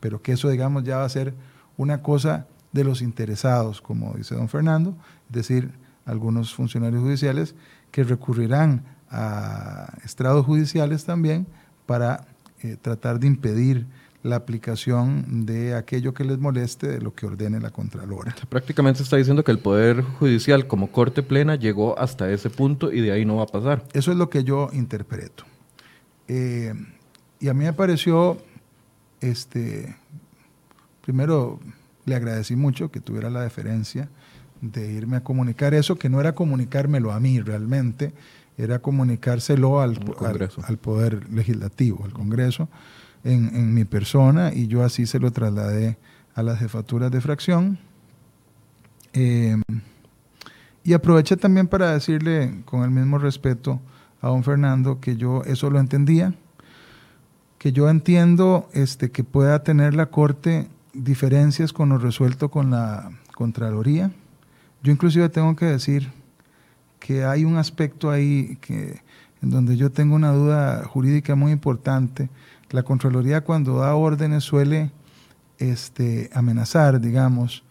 [0.00, 1.34] Pero que eso, digamos, ya va a ser
[1.76, 4.96] una cosa de los interesados, como dice don Fernando,
[5.28, 5.70] es decir,
[6.04, 7.54] algunos funcionarios judiciales
[7.90, 11.46] que recurrirán a estrados judiciales también
[11.86, 12.26] para
[12.62, 13.86] eh, tratar de impedir
[14.22, 18.34] la aplicación de aquello que les moleste de lo que ordene la Contralora.
[18.48, 23.00] Prácticamente está diciendo que el Poder Judicial como Corte Plena llegó hasta ese punto y
[23.00, 23.84] de ahí no va a pasar.
[23.92, 25.44] Eso es lo que yo interpreto.
[26.26, 26.74] Eh,
[27.40, 28.38] y a mí me pareció,
[29.20, 29.96] este,
[31.02, 31.60] primero
[32.04, 34.08] le agradecí mucho que tuviera la deferencia
[34.60, 38.12] de irme a comunicar eso, que no era comunicármelo a mí realmente,
[38.56, 42.68] era comunicárselo al, Al al- Poder Legislativo, al Congreso,
[43.24, 45.96] en, mi persona y yo así se lo trasladé
[46.34, 47.78] a las jefaturas de fracción.
[49.12, 49.62] Em,
[50.84, 53.80] y aproveché también para decirle con el mismo respeto
[54.20, 56.34] a don Fernando que yo eso lo entendía,
[57.58, 63.10] que yo entiendo este, que pueda tener la Corte diferencias con lo resuelto con la
[63.34, 64.10] Contraloría.
[64.82, 66.10] Yo inclusive tengo que decir
[66.98, 69.00] que hay un aspecto ahí que,
[69.42, 72.30] en donde yo tengo una duda jurídica muy importante.
[72.70, 74.90] La Contraloría cuando da órdenes suele
[75.58, 77.64] este, amenazar, digamos,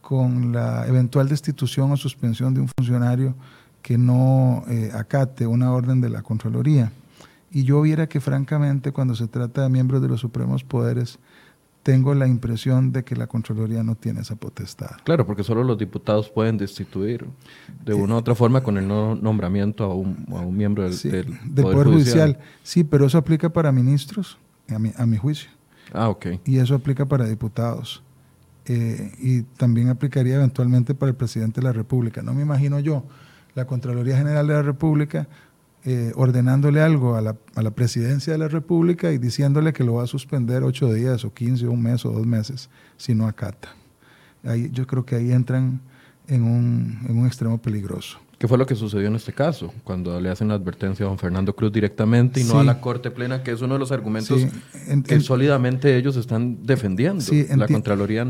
[0.00, 3.34] con la eventual destitución o suspensión de un funcionario
[3.82, 6.92] que no eh, acate una orden de la Contraloría.
[7.54, 11.20] Y yo viera que francamente cuando se trata de miembros de los supremos poderes,
[11.84, 14.90] tengo la impresión de que la Contraloría no tiene esa potestad.
[15.04, 17.26] Claro, porque solo los diputados pueden destituir
[17.84, 21.86] de una u otra forma con el nombramiento a un, a un miembro del, Poder,
[21.86, 22.40] Judicial.
[22.64, 24.36] Sí, pero eso aplica para ministros,
[24.68, 25.48] a mi, a mi juicio.
[25.92, 26.26] Ah, ok.
[26.44, 28.02] Y eso aplica para diputados.
[28.66, 32.20] Eh, y también aplicaría eventualmente para el presidente de la República.
[32.20, 33.04] No me imagino yo
[33.54, 35.28] la Contraloría General de la República
[35.84, 39.94] eh, ordenándole algo a la, a la, presidencia de la República y diciéndole que lo
[39.94, 43.68] va a suspender ocho días o quince, un mes o dos meses si no acata.
[44.44, 45.80] Ahí, yo creo que ahí entran
[46.26, 48.18] en un, en un extremo peligroso.
[48.38, 49.72] ¿Qué fue lo que sucedió en este caso?
[49.84, 53.10] Cuando le hacen la advertencia a don Fernando Cruz directamente y no a la Corte
[53.10, 54.46] Plena, que es uno de los argumentos
[55.06, 57.24] que sólidamente ellos están defendiendo.
[57.56, 58.26] la Contraloría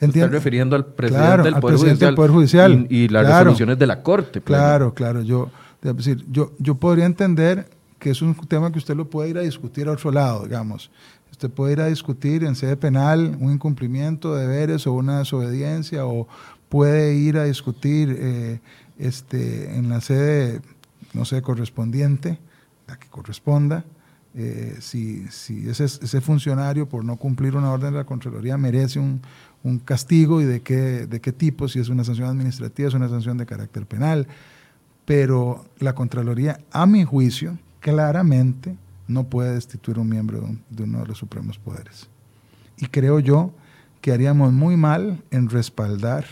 [0.00, 4.62] se está refiriendo al presidente, del, Poder Judicial, y, las resoluciones de la Corte Plena.
[4.62, 5.22] Claro, claro.
[5.22, 5.50] Yo,
[5.92, 7.68] decir, yo, yo podría entender
[7.98, 10.90] que es un tema que usted lo puede ir a discutir a otro lado, digamos.
[11.30, 16.06] Usted puede ir a discutir en sede penal un incumplimiento de deberes o una desobediencia,
[16.06, 16.26] o
[16.68, 18.16] puede ir a discutir...
[18.18, 18.60] Eh,
[18.98, 20.60] este, en la sede,
[21.12, 22.38] no sé, correspondiente,
[22.86, 23.84] la que corresponda,
[24.36, 28.98] eh, si, si ese, ese, funcionario por no cumplir una orden de la Contraloría merece
[28.98, 29.22] un,
[29.62, 33.08] un, castigo y de qué, de qué tipo, si es una sanción administrativa, es una
[33.08, 34.26] sanción de carácter penal.
[35.04, 41.06] Pero la Contraloría, a mi juicio, claramente no puede destituir un miembro de, uno de
[41.06, 42.08] los supremos poderes.
[42.78, 43.52] Y creo yo
[44.00, 46.24] que haríamos muy mal en respaldar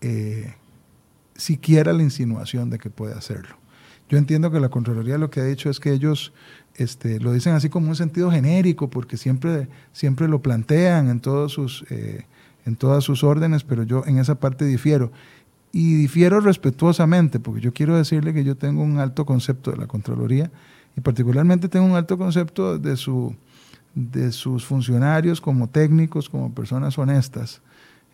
[0.00, 0.54] eh,
[1.34, 3.56] siquiera la insinuación de que puede hacerlo.
[4.08, 6.32] Yo entiendo que la Contraloría lo que ha dicho es que ellos
[6.74, 11.52] este, lo dicen así como un sentido genérico, porque siempre, siempre lo plantean en, todos
[11.52, 12.26] sus, eh,
[12.66, 15.12] en todas sus órdenes, pero yo en esa parte difiero.
[15.72, 19.86] Y difiero respetuosamente, porque yo quiero decirle que yo tengo un alto concepto de la
[19.86, 20.50] Contraloría
[20.96, 23.36] y particularmente tengo un alto concepto de, su,
[23.94, 27.62] de sus funcionarios como técnicos, como personas honestas.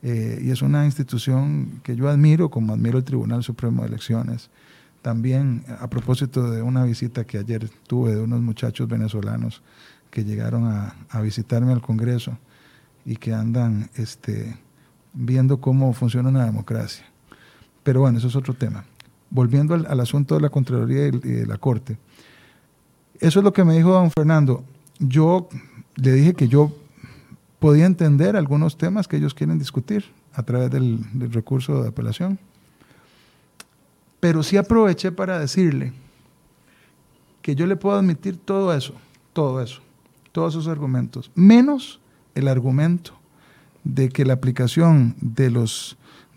[0.02, 4.50] Eh, y es una institución que yo admiro, como admiro el Tribunal Supremo de Elecciones.
[5.00, 9.62] También a propósito de una visita que ayer tuve de unos muchachos venezolanos
[10.10, 12.38] que llegaron a, visitarme al Congreso
[13.04, 14.56] y que andan este,
[15.12, 17.04] viendo cómo funciona una democracia.
[17.86, 18.84] Pero bueno, eso es otro tema.
[19.30, 21.96] Volviendo al, asunto de la Contraloría y de la Corte.
[23.20, 24.64] Eso es lo que me dijo don Fernando.
[24.98, 25.48] Yo
[25.94, 26.76] le dije que yo
[27.60, 30.98] podía entender algunos temas que ellos quieren discutir a través del,
[31.30, 32.40] recurso de apelación.
[34.18, 35.92] Pero sí aproveché para decirle
[37.40, 38.94] que yo le puedo admitir todo eso,
[39.32, 39.80] todo eso,
[40.32, 42.00] todos esos argumentos, menos
[42.34, 43.12] el argumento
[43.84, 45.96] de que la aplicación de, los,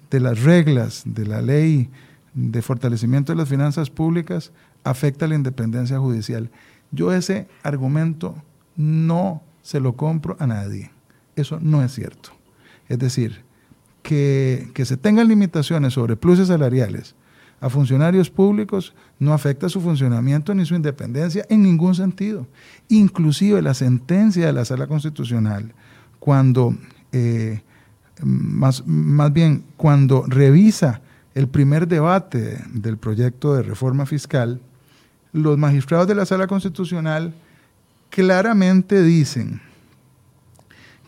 [0.09, 1.89] de las reglas de la ley
[2.33, 4.51] de fortalecimiento de las finanzas públicas
[4.83, 6.49] afecta la independencia judicial.
[6.91, 8.35] Yo ese argumento
[8.75, 10.91] no se lo compro a nadie.
[11.35, 12.31] Eso no es cierto.
[12.87, 13.43] Es decir,
[14.01, 17.15] que, se tengan limitaciones sobre pluses salariales
[17.61, 22.47] a funcionarios públicos no afecta su funcionamiento ni su independencia en ningún sentido.
[22.87, 25.73] Inclusive la sentencia de la Sala Constitucional,
[26.19, 26.75] cuando,
[27.11, 27.61] eh,
[28.21, 31.01] más, más bien, cuando revisa
[31.36, 34.60] el primer debate del proyecto de reforma fiscal,
[35.32, 37.34] los magistrados de la Sala Constitucional
[38.10, 39.62] claramente dicen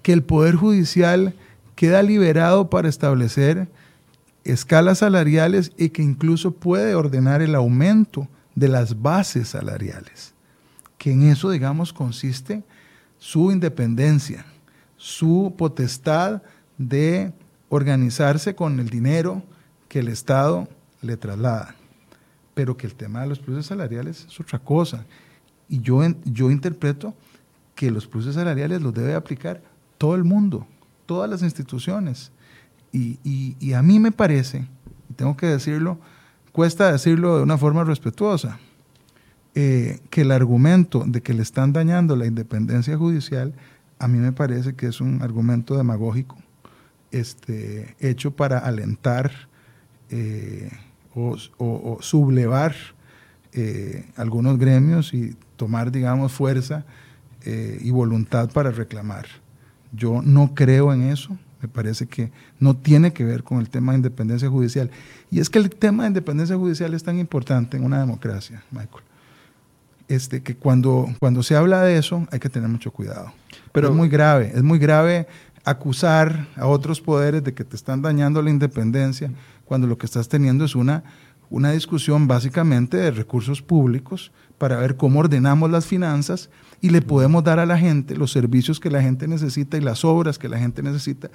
[0.04, 1.34] que el Poder Judicial
[1.76, 3.68] queda liberado para establecer
[4.44, 10.34] escalas salariales y que incluso puede ordenar el aumento de las bases salariales,
[10.98, 12.64] que en eso, digamos, consiste
[13.18, 14.46] su independencia,
[14.98, 16.42] su potestad
[16.88, 17.34] de
[17.70, 19.44] organizarse con el dinero
[19.88, 20.68] que el Estado
[21.02, 21.76] le traslada.
[22.54, 25.06] Pero que el tema de los pluses salariales es otra cosa.
[25.70, 27.14] Y yo, yo interpreto
[27.76, 29.62] que los pluses salariales los debe aplicar
[29.98, 30.68] todo el mundo,
[31.06, 32.32] todas las instituciones.
[32.92, 34.68] Y, a mí me parece,
[35.10, 35.98] y tengo que decirlo,
[36.52, 38.60] cuesta decirlo de una forma respetuosa,
[39.56, 43.54] eh, que el argumento de que le están dañando la independencia judicial,
[44.00, 46.38] a mí me parece que es un argumento demagógico,
[47.12, 49.32] este, hecho para alentar
[50.10, 50.70] eh,
[51.14, 52.76] o, sublevar
[53.54, 56.86] eh, algunos gremios y tomar, digamos, fuerza
[57.44, 59.26] y voluntad para reclamar.
[59.92, 63.92] Yo no creo en eso, me parece que no tiene que ver con el tema
[63.92, 64.90] de independencia judicial.
[65.30, 69.04] Y es que el tema de independencia judicial es tan importante en una democracia, Michael.
[70.08, 73.32] Este, que cuando, cuando se habla de eso hay que tener mucho cuidado.
[73.72, 75.28] Pero es muy grave, es muy grave
[75.64, 79.32] acusar a otros poderes de que te están dañando la independencia
[79.66, 81.04] cuando lo que estás teniendo es una,
[81.50, 86.50] una discusión básicamente de recursos públicos para ver cómo ordenamos las finanzas
[86.82, 90.04] y le podemos dar a la gente los servicios que la gente necesita y las
[90.04, 91.30] obras que la gente necesita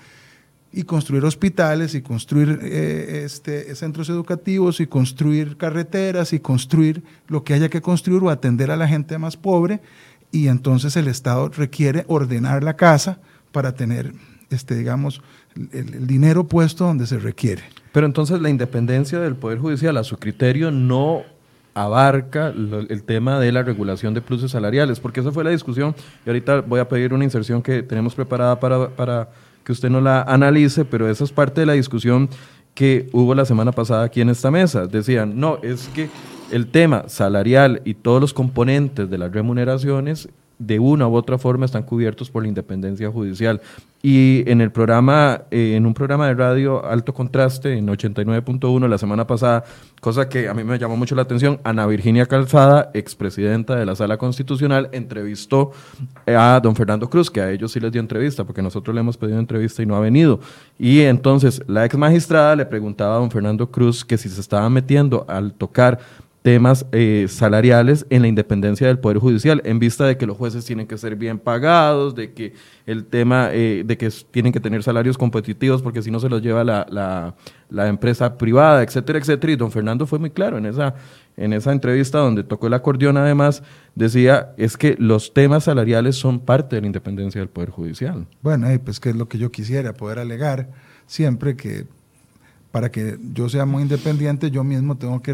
[0.72, 7.44] y construir hospitales y construir eh, este, centros educativos y construir carreteras y construir lo
[7.44, 9.80] que haya que construir o atender a la gente más pobre.
[10.32, 13.20] Y entonces el Estado requiere ordenar la casa
[13.56, 14.12] para tener,
[14.50, 15.22] este, digamos,
[15.72, 17.62] el dinero puesto donde se requiere.
[17.90, 21.22] Pero entonces la independencia del Poder Judicial a su criterio no
[21.72, 25.94] abarca el tema de la regulación de pluses salariales, porque esa fue la discusión
[26.26, 29.30] y ahorita voy a pedir una inserción que tenemos preparada para, para
[29.64, 32.28] que usted no la analice, pero esa es parte de la discusión
[32.74, 34.86] que hubo la semana pasada aquí en esta mesa.
[34.86, 36.10] Decían, no, es que
[36.52, 41.66] el tema salarial y todos los componentes de las remuneraciones de una u otra forma
[41.66, 43.60] están cubiertos por la independencia judicial.
[44.02, 48.98] Y en el programa, eh, en un programa de radio Alto Contraste, en 89.1 la
[48.98, 49.64] semana pasada,
[50.00, 53.96] cosa que a mí me llamó mucho la atención, Ana Virginia Calzada, expresidenta de la
[53.96, 55.72] Sala Constitucional, entrevistó
[56.26, 59.16] a don Fernando Cruz, que a ellos sí les dio entrevista, porque nosotros le hemos
[59.16, 60.40] pedido entrevista y no ha venido.
[60.78, 64.70] Y entonces la ex magistrada le preguntaba a don Fernando Cruz que si se estaba
[64.70, 65.98] metiendo al tocar
[66.46, 70.64] temas eh, salariales en la independencia del Poder Judicial, en vista de que los jueces
[70.64, 72.52] tienen que ser bien pagados, de que
[72.86, 76.40] el tema eh, de que tienen que tener salarios competitivos porque si no se los
[76.40, 77.34] lleva la,
[77.68, 79.54] la, empresa privada, etcétera, etcétera.
[79.54, 80.94] Y don Fernando fue muy claro en esa,
[81.36, 83.64] en esa entrevista donde tocó el acordeón además,
[83.96, 88.28] decía, es que los temas salariales son parte de la independencia del Poder Judicial.
[88.42, 90.70] Bueno, pues que es lo que yo quisiera, poder alegar
[91.08, 91.88] siempre que
[92.70, 95.32] para que yo sea muy independiente, yo mismo tengo que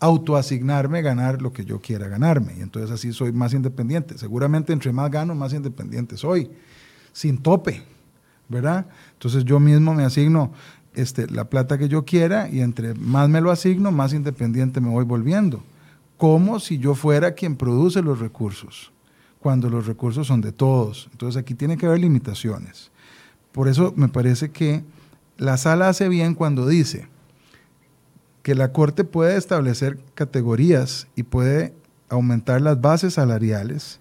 [0.00, 2.54] autoasignarme, ganar lo que yo quiera ganarme.
[2.58, 4.18] Y entonces así soy más independiente.
[4.18, 6.50] Seguramente entre más gano, más independiente soy,
[7.12, 7.82] sin tope,
[8.48, 8.86] ¿verdad?
[9.14, 10.52] Entonces yo mismo me asigno
[10.94, 14.88] este, la plata que yo quiera y entre más me lo asigno, más independiente me
[14.88, 15.62] voy volviendo.
[16.16, 18.92] Como si yo fuera quien produce los recursos,
[19.40, 21.08] cuando los recursos son de todos.
[21.12, 22.90] Entonces aquí tiene que haber limitaciones.
[23.52, 24.84] Por eso me parece que
[25.38, 27.08] la sala hace bien cuando dice,
[28.46, 31.74] que la Corte puede establecer categorías y puede
[32.08, 33.98] aumentar las bases salariales.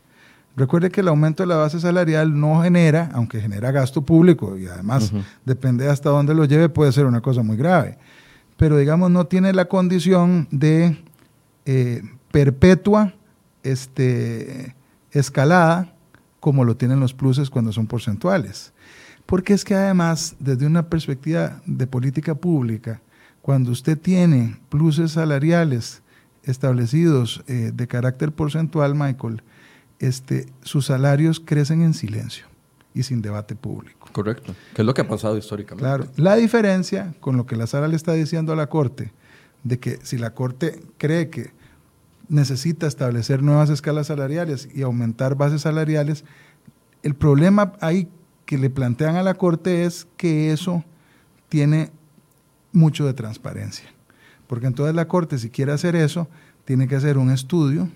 [0.56, 4.68] Recuerde que el aumento de la base salarial no genera, aunque genera gasto público y
[4.68, 5.12] además
[5.46, 7.98] depende hasta dónde lo lleve, puede ser una cosa muy grave.
[8.56, 11.04] Pero digamos, no tiene la condición de
[11.66, 13.16] eh, perpetua
[13.64, 14.76] este,
[15.10, 15.92] escalada
[16.40, 18.74] como lo tienen los pluses cuando son porcentuales.
[19.26, 23.02] Porque es que además, desde una perspectiva de política pública,
[23.46, 26.02] cuando usted tiene pluses salariales
[26.42, 29.44] establecidos eh, de carácter porcentual, Michael,
[30.00, 32.48] este, sus salarios crecen en silencio
[32.96, 34.10] y sin debate público.
[34.12, 35.84] Correcto, que es lo que ha pasado históricamente.
[35.84, 39.14] Claro, la diferencia con lo que la sala le está diciendo a la Corte,
[39.64, 41.52] de que si la Corte cree que
[42.28, 46.26] necesita establecer nuevas escalas salariales y aumentar bases salariales,
[47.04, 48.08] el problema ahí
[48.48, 50.84] que le plantean a la Corte es que eso
[51.48, 51.92] tiene
[52.76, 53.90] mucho de transparencia.
[54.48, 56.28] Porque entonces la Corte, si quiere hacer eso,
[56.66, 57.90] tiene que hacer un estudio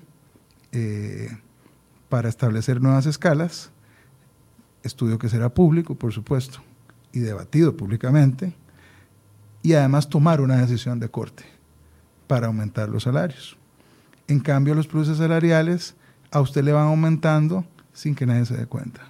[0.71, 1.29] eh,
[2.09, 3.71] para establecer nuevas escalas,
[4.83, 6.61] estudio que será público, por supuesto,
[7.11, 8.55] y debatido públicamente,
[9.61, 11.43] y además tomar una decisión de corte
[12.27, 13.57] para aumentar los salarios.
[14.27, 15.95] En cambio, los pluses salariales
[16.31, 19.01] a usted le van aumentando sin que nadie se dé cuenta.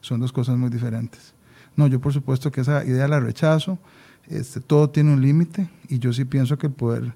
[0.00, 1.32] Son dos cosas muy diferentes.
[1.76, 3.78] No, yo por supuesto que esa idea la rechazo.
[4.28, 7.14] Este, todo tiene un límite y yo sí pienso que el poder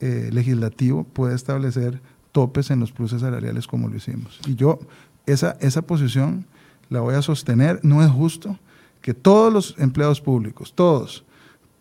[0.00, 2.00] eh, legislativo puede establecer
[2.32, 4.40] topes en los pluses salariales como lo hicimos.
[4.46, 4.78] Y yo
[5.26, 6.46] esa, esa posición
[6.88, 7.80] la voy a sostener.
[7.82, 8.58] No es justo
[9.00, 11.24] que todos los empleados públicos, todos,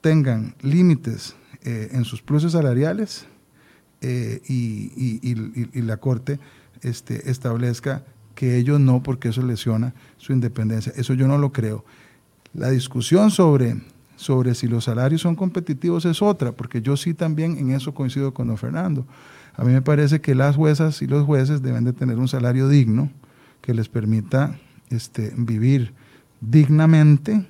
[0.01, 3.25] tengan límites eh, en sus pluses salariales
[4.01, 6.39] eh, y, la Corte
[6.81, 8.03] este, establezca
[8.35, 10.93] que ellos no, porque eso lesiona su independencia.
[10.95, 11.83] Eso yo no lo creo.
[12.53, 13.81] La discusión sobre
[14.19, 18.33] sobre si los salarios son competitivos es otra, porque yo sí también en eso coincido
[18.33, 19.05] con don Fernando.
[19.55, 22.67] A mí me parece que las juezas y los jueces deben de tener un salario
[22.67, 23.09] digno
[23.61, 24.59] que les permita
[24.89, 25.93] este, vivir
[26.41, 27.47] dignamente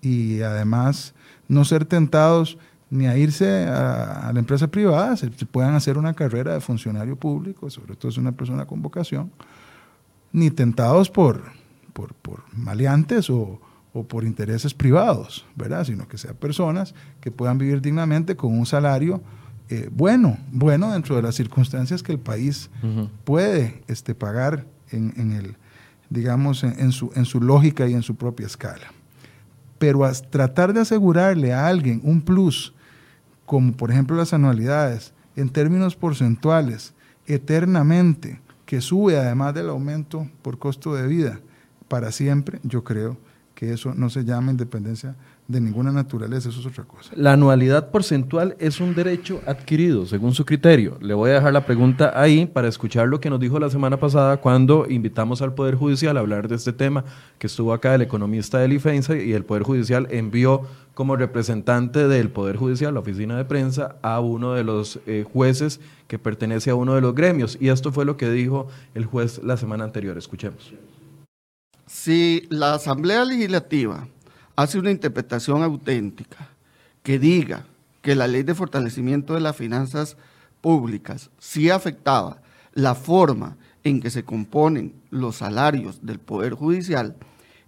[0.00, 1.12] y además
[1.48, 2.56] no ser tentados
[2.88, 7.68] ni a irse a, la empresa privada, se, puedan hacer una carrera de funcionario público,
[7.68, 9.32] sobre todo es una persona con vocación,
[10.30, 11.42] ni tentados por,
[11.92, 13.60] por, maleantes o,
[13.92, 15.84] por intereses privados, ¿verdad?
[15.84, 19.20] Sino que sean personas que puedan vivir dignamente con un salario
[19.68, 22.68] eh, bueno, bueno dentro de las circunstancias que el país
[23.24, 25.56] puede este, pagar en, el,
[26.10, 28.92] digamos, en, su, en su lógica y en su propia escala.
[29.78, 32.74] Pero tratar de asegurarle a alguien un plus,
[33.46, 36.92] como por ejemplo las anualidades, en términos porcentuales,
[37.26, 41.40] eternamente, que sube además del aumento por costo de vida
[41.88, 43.16] para siempre, yo creo
[43.62, 45.14] que eso no se llama independencia
[45.46, 47.12] de ninguna naturaleza, eso es otra cosa.
[47.14, 50.98] La anualidad porcentual es un derecho adquirido, según su criterio.
[51.00, 54.00] Le voy a dejar la pregunta ahí para escuchar lo que nos dijo la semana
[54.00, 57.04] pasada cuando invitamos al Poder Judicial a hablar de este tema,
[57.38, 60.62] que estuvo acá el economista del IFENSA y el Poder Judicial envió
[60.94, 65.78] como representante del Poder Judicial, la oficina de prensa, a uno de los eh, jueces
[66.08, 67.56] que pertenece a uno de los gremios.
[67.60, 70.18] Y esto fue lo que dijo el juez la semana anterior.
[70.18, 70.72] Escuchemos.
[71.92, 74.08] Si la Asamblea Legislativa
[74.56, 76.48] hace una interpretación auténtica
[77.02, 77.66] que diga
[78.00, 80.16] que la ley de fortalecimiento de las finanzas
[80.62, 82.40] públicas sí afectaba
[82.72, 87.14] la forma en que se componen los salarios del Poder Judicial,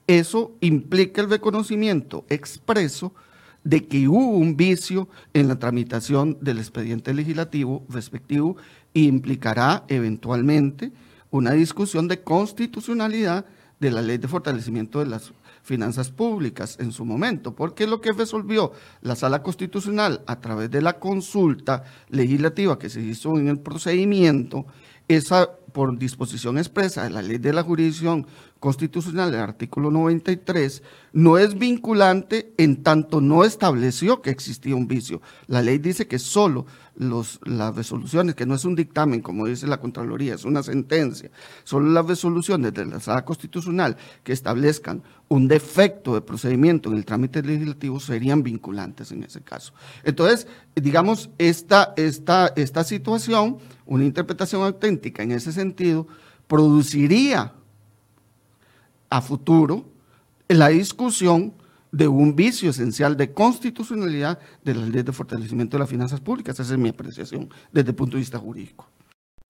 [0.07, 3.15] eso implica el reconocimiento expreso
[3.63, 8.57] de que hubo un vicio en la tramitación del expediente legislativo respectivo
[8.95, 10.93] e implicará eventualmente
[11.31, 13.45] una discusión de constitucionalidad
[13.85, 15.33] de la ley de fortalecimiento de las
[15.63, 18.73] finanzas públicas en su momento, porque lo que resolvió
[19.03, 24.67] la sala constitucional a través de la consulta legislativa que se hizo en el procedimiento,
[25.07, 28.27] esa por disposición expresa de la ley de la jurisdicción
[28.61, 30.83] constitucional, el artículo 93,
[31.13, 35.21] no es vinculante en tanto no estableció que existía un vicio.
[35.47, 36.65] La ley dice que solo
[36.97, 41.31] los, las resoluciones, que no es un dictamen, como dice la Contraloría, es una sentencia,
[41.65, 47.05] solo las resoluciones de la sala constitucional que establezcan un defecto de procedimiento en el
[47.05, 49.73] trámite legislativo serían vinculantes en ese caso.
[50.05, 56.07] Entonces, digamos, esta, esta, esta situación, una interpretación auténtica en ese sentido,
[56.47, 57.55] produciría
[59.11, 59.85] a futuro
[60.49, 61.55] la discusión
[61.95, 66.59] de un vicio esencial de constitucionalidad de la ley de fortalecimiento de las finanzas públicas.
[66.59, 68.89] Esa es mi apreciación desde el punto de vista jurídico.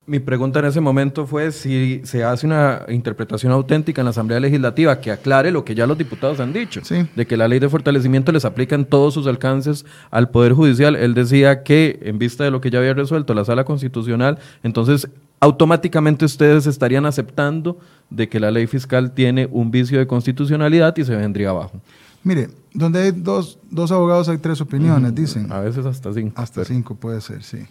[0.07, 4.39] Mi pregunta en ese momento fue si se hace una interpretación auténtica en la Asamblea
[4.39, 6.83] Legislativa que aclare lo que ya los diputados han dicho,
[7.17, 10.97] de que la ley de fortalecimiento les aplica en todos sus alcances al Poder Judicial.
[10.97, 15.09] Él decía que en vista de lo que ya había resuelto la Sala Constitucional, entonces
[15.41, 17.79] automáticamente ustedes estarían aceptando
[18.11, 21.81] de que la ley fiscal tiene un vicio de constitucionalidad y se vendría abajo.
[22.25, 23.59] Mire, donde hay dos,
[23.91, 25.53] abogados hay tres opiniones, dicen.
[25.53, 26.41] A veces hasta cinco.
[26.41, 27.67] Hasta cinco puede ser, sí.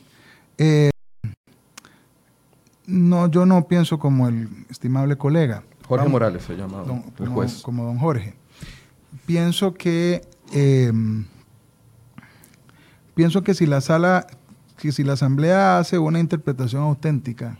[0.59, 0.91] Eh,
[2.85, 5.63] no, yo no pienso como el estimable colega.
[5.87, 6.83] Jorge Morales se llama
[7.19, 7.61] el juez.
[7.63, 8.35] Como don Jorge.
[9.25, 11.25] Pienso que em,
[13.15, 14.27] pienso que si la sala,
[14.77, 17.57] que si la asamblea hace una interpretación auténtica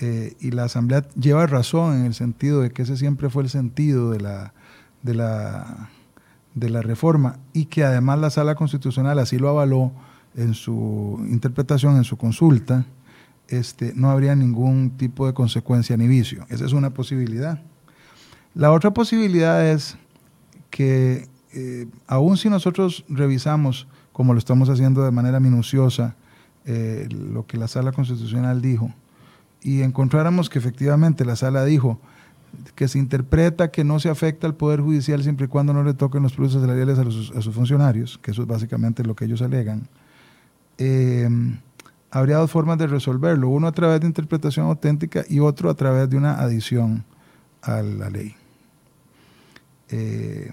[0.00, 3.50] eh, y la asamblea lleva razón en el sentido de que ese siempre fue el
[3.50, 4.52] sentido de la
[5.02, 5.90] de la
[6.54, 9.92] de la reforma y que además la sala constitucional así lo avaló
[10.36, 12.86] en su interpretación, en su consulta,
[13.48, 16.46] este, no habría ningún tipo de consecuencia ni vicio.
[16.48, 17.60] Esa es una posibilidad.
[18.54, 19.96] La otra posibilidad es
[20.70, 26.16] que eh, aun si nosotros revisamos, como lo estamos haciendo de manera minuciosa,
[26.64, 28.92] eh, lo que la sala constitucional dijo,
[29.60, 32.00] y encontráramos que efectivamente la sala dijo
[32.74, 35.94] que se interpreta que no se afecta al Poder Judicial siempre y cuando no le
[35.94, 39.42] toquen los pluses salariales a, a sus funcionarios, que eso es básicamente lo que ellos
[39.42, 39.88] alegan,
[40.78, 41.28] eh,
[42.10, 46.08] habría dos formas de resolverlo, uno a través de interpretación auténtica y otro a través
[46.10, 47.04] de una adición
[47.62, 48.34] a la ley.
[49.90, 50.52] Eh,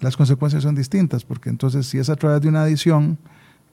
[0.00, 3.18] las consecuencias son distintas, porque entonces si es a través de una adición,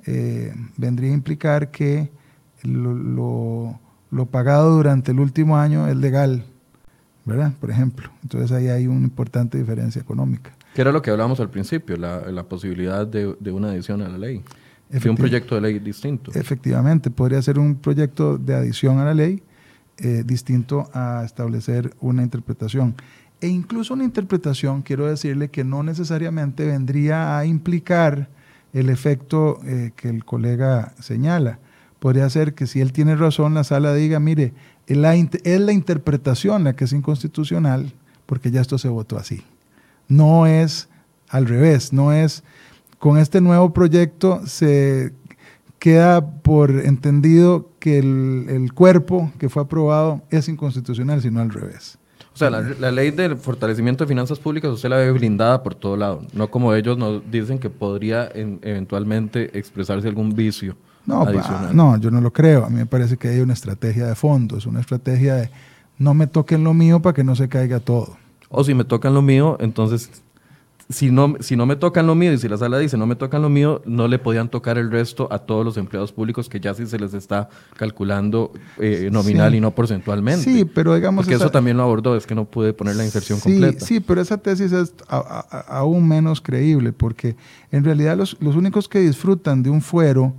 [0.06, 2.10] eh, vendría a implicar que
[2.64, 3.80] lo,
[4.32, 6.46] pagado durante el último año es legal,
[7.28, 7.54] ¿verdad?
[7.60, 8.10] Por ejemplo.
[8.24, 10.52] Entonces ahí hay una importante diferencia económica.
[10.74, 14.18] Que era lo que hablábamos al principio, la, posibilidad de, de, una adición a la
[14.18, 14.44] ley
[15.10, 16.32] un proyecto de ley distinto.
[16.34, 19.44] Efectivamente, podría ser un proyecto de adición a la ley
[19.98, 22.96] eh, distinto a establecer una interpretación.
[23.42, 28.30] E incluso una interpretación, quiero decirle que no necesariamente vendría a implicar
[28.74, 31.60] el efecto eh, que el colega señala,
[32.00, 34.54] podría ser que si él tiene razón, la sala diga, mire,
[34.88, 37.94] es la, es la interpretación la que es inconstitucional,
[38.26, 39.44] porque ya esto se votó así.
[40.08, 40.90] No es
[41.30, 42.44] al revés, no es
[43.00, 45.14] con este nuevo proyecto se
[45.80, 51.98] queda por entendido que el, cuerpo que fue aprobado es inconstitucional, sino al revés.
[52.34, 55.98] O sea, la, ley del fortalecimiento de finanzas públicas usted la ve blindada por todo
[55.98, 60.76] lado, no como ellos nos dicen que podría eventualmente expresarse algún vicio.
[61.08, 61.26] No,
[61.74, 62.66] no, yo no lo creo.
[62.66, 65.50] A mí me parece que hay una estrategia de fondo, es una estrategia de
[65.98, 68.18] no me toquen lo mío para que no se caiga todo.
[68.50, 70.12] O si me tocan lo mío, entonces
[70.90, 73.16] si no, si no me tocan lo mío y si la sala dice no me
[73.16, 76.62] tocan lo mío, no le podían tocar el resto a todos los empleados públicos que
[76.62, 80.44] ya sí se les está calculando eh, nominal y no porcentualmente.
[80.44, 81.26] Sí, pero digamos...
[81.26, 83.86] Porque eso también lo abordó, es que no pude poner la inserción completa.
[83.86, 87.36] Sí, pero esa tesis es aún menos creíble porque
[87.72, 90.34] en realidad los, los únicos que disfrutan de un fuero,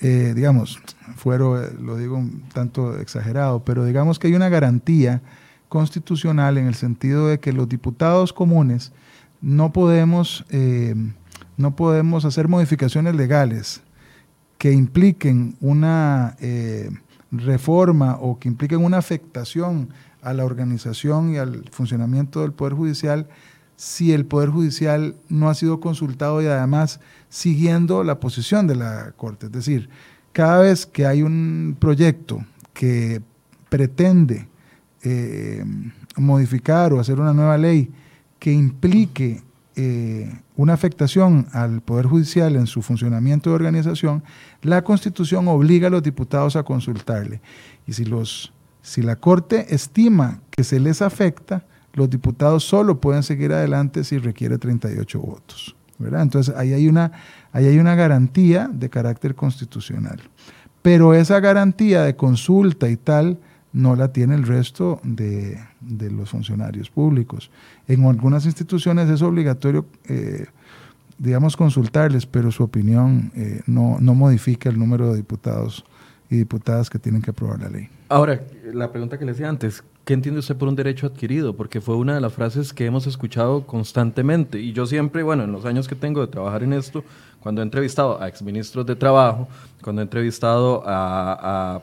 [0.00, 0.80] eh, digamos,
[1.16, 5.22] fuero eh, lo digo un tanto exagerado, pero digamos que hay una garantía
[5.68, 8.92] constitucional en el sentido de que los diputados comunes
[9.40, 10.94] no podemos, eh,
[11.56, 13.82] no podemos hacer modificaciones legales
[14.58, 16.36] que impliquen una
[17.30, 19.88] reforma o que impliquen una afectación
[20.22, 23.28] a la organización y al funcionamiento del Poder Judicial
[23.76, 27.00] si el Poder Judicial no ha sido consultado y además
[27.34, 29.46] siguiendo la posición de la Corte.
[29.46, 29.88] Es decir,
[30.32, 33.22] cada vez que hay un proyecto que
[33.68, 34.46] pretende
[35.02, 35.64] eh,
[36.16, 37.90] modificar o hacer una nueva ley
[38.38, 39.42] que implique
[39.74, 44.22] eh, una afectación al Poder Judicial en su funcionamiento de organización,
[44.62, 47.40] la Constitución obliga a los diputados a consultarle.
[47.84, 53.24] Y si, los, si la Corte estima que se les afecta, los diputados solo pueden
[53.24, 55.74] seguir adelante si requiere 38 votos.
[55.98, 57.12] Entonces ahí hay, una,
[57.52, 60.20] ahí hay una garantía de carácter constitucional.
[60.82, 63.38] Pero esa garantía de consulta y tal
[63.72, 67.50] no la tiene el resto de, los funcionarios públicos.
[67.88, 70.46] En algunas instituciones es obligatorio, eh,
[71.18, 75.84] digamos, consultarles, pero su opinión eh, no, no modifica el número de diputados
[76.30, 77.88] y diputadas que tienen que aprobar la ley.
[78.08, 78.40] Ahora,
[78.72, 81.54] la pregunta que le decía antes, ¿qué entiende usted por un derecho adquirido?
[81.54, 84.60] Porque fue una de las frases que hemos escuchado constantemente.
[84.60, 87.04] Y yo siempre, bueno, en los años que tengo de trabajar en esto,
[87.40, 89.48] cuando he entrevistado a exministros de trabajo,
[89.82, 91.82] cuando he entrevistado a,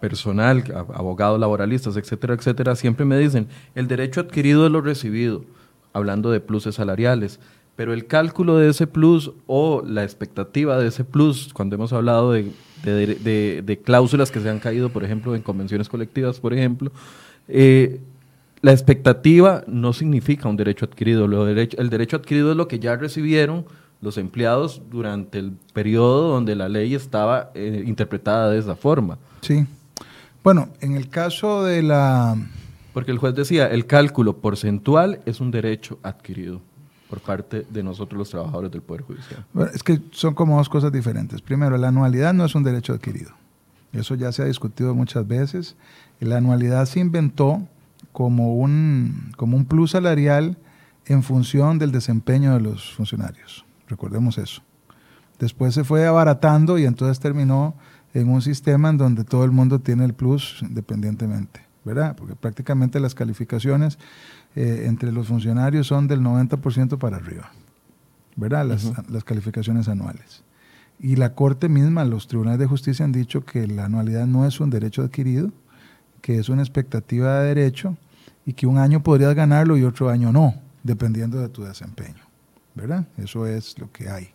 [0.00, 0.62] personal,
[0.94, 5.44] abogados laboralistas, etcétera, etcétera, siempre me dicen, el derecho adquirido es lo recibido,
[5.92, 7.40] hablando de pluses salariales,
[7.74, 12.30] pero el cálculo de ese plus o la expectativa de ese plus, cuando hemos hablado
[12.32, 12.52] de,
[12.84, 16.92] de, cláusulas que se han caído, por ejemplo, en convenciones colectivas, por ejemplo,
[17.52, 18.00] eh,
[18.62, 22.78] la expectativa no significa un derecho adquirido, lo derecho, el derecho adquirido es lo que
[22.78, 23.64] ya recibieron
[24.00, 29.18] los empleados durante el periodo donde la ley estaba eh, interpretada de esa forma.
[29.42, 29.66] Sí.
[30.42, 32.36] Bueno, en el caso de la...
[32.94, 36.60] Porque el juez decía, el cálculo porcentual es un derecho adquirido
[37.08, 39.44] por parte de nosotros los trabajadores del Poder Judicial.
[39.74, 41.42] es que son como dos cosas diferentes.
[41.42, 43.32] Primero, la anualidad no es un derecho adquirido.
[43.92, 45.76] Eso ya se ha discutido muchas veces.
[46.20, 47.66] La anualidad se inventó
[48.12, 50.58] como un, como un plus salarial
[51.06, 53.64] en función del desempeño de los funcionarios.
[53.88, 54.62] Recordemos eso.
[55.38, 57.74] Después se fue abaratando y entonces terminó
[58.12, 62.14] en un sistema en donde todo el mundo tiene el plus independientemente, ¿verdad?
[62.16, 63.98] Porque prácticamente las calificaciones
[64.54, 67.50] eh, entre los funcionarios son del 90% para arriba,
[68.36, 68.66] ¿verdad?
[68.66, 70.44] Las, las calificaciones anuales.
[70.98, 74.60] Y la Corte misma, los tribunales de justicia han dicho que la anualidad no es
[74.60, 75.50] un derecho adquirido,
[76.20, 77.96] que es una expectativa de derecho
[78.46, 82.22] y que un año podrías ganarlo y otro año no, dependiendo de tu desempeño,
[82.74, 83.06] ¿verdad?
[83.16, 84.30] Eso es lo que hay.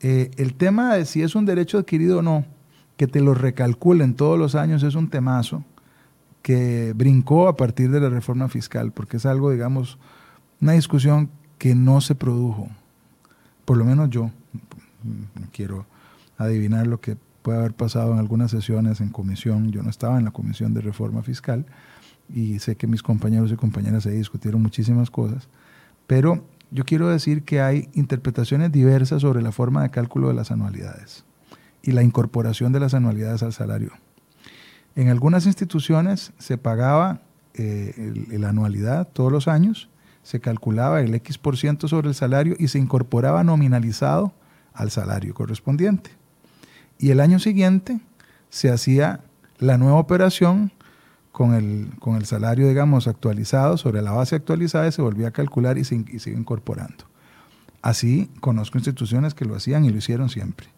[0.00, 2.44] Eh, el tema de si es un derecho adquirido o no,
[2.96, 5.64] que te lo recalculen todos los años es un temazo
[6.42, 9.98] que brincó a partir de la reforma fiscal, porque es algo, digamos,
[10.60, 12.68] una discusión que no se produjo.
[13.64, 14.30] Por lo menos yo
[15.02, 15.86] no quiero
[16.38, 19.70] adivinar lo que puede haber pasado en algunas sesiones en comisión.
[19.70, 21.66] Yo no estaba en la comisión de reforma fiscal
[22.32, 25.48] y sé que mis compañeros y compañeras ahí discutieron muchísimas cosas,
[26.06, 30.50] pero yo quiero decir que hay interpretaciones diversas sobre la forma de cálculo de las
[30.50, 31.24] anualidades
[31.82, 33.92] y la incorporación de las anualidades al salario.
[34.94, 37.22] En algunas instituciones se pagaba
[37.54, 39.88] eh, la anualidad todos los años,
[40.22, 44.34] se calculaba el X por ciento sobre el salario y se incorporaba nominalizado
[44.74, 46.17] al salario correspondiente.
[46.98, 48.00] Y el año siguiente
[48.50, 49.20] se hacía
[49.58, 50.72] la nueva operación
[51.32, 55.32] con el, con el salario, digamos, actualizado sobre la base actualizada y se volvía a
[55.32, 57.04] calcular y se, se incorporando.
[57.80, 60.68] Así conozco instituciones que lo hacían y lo hicieron siempre.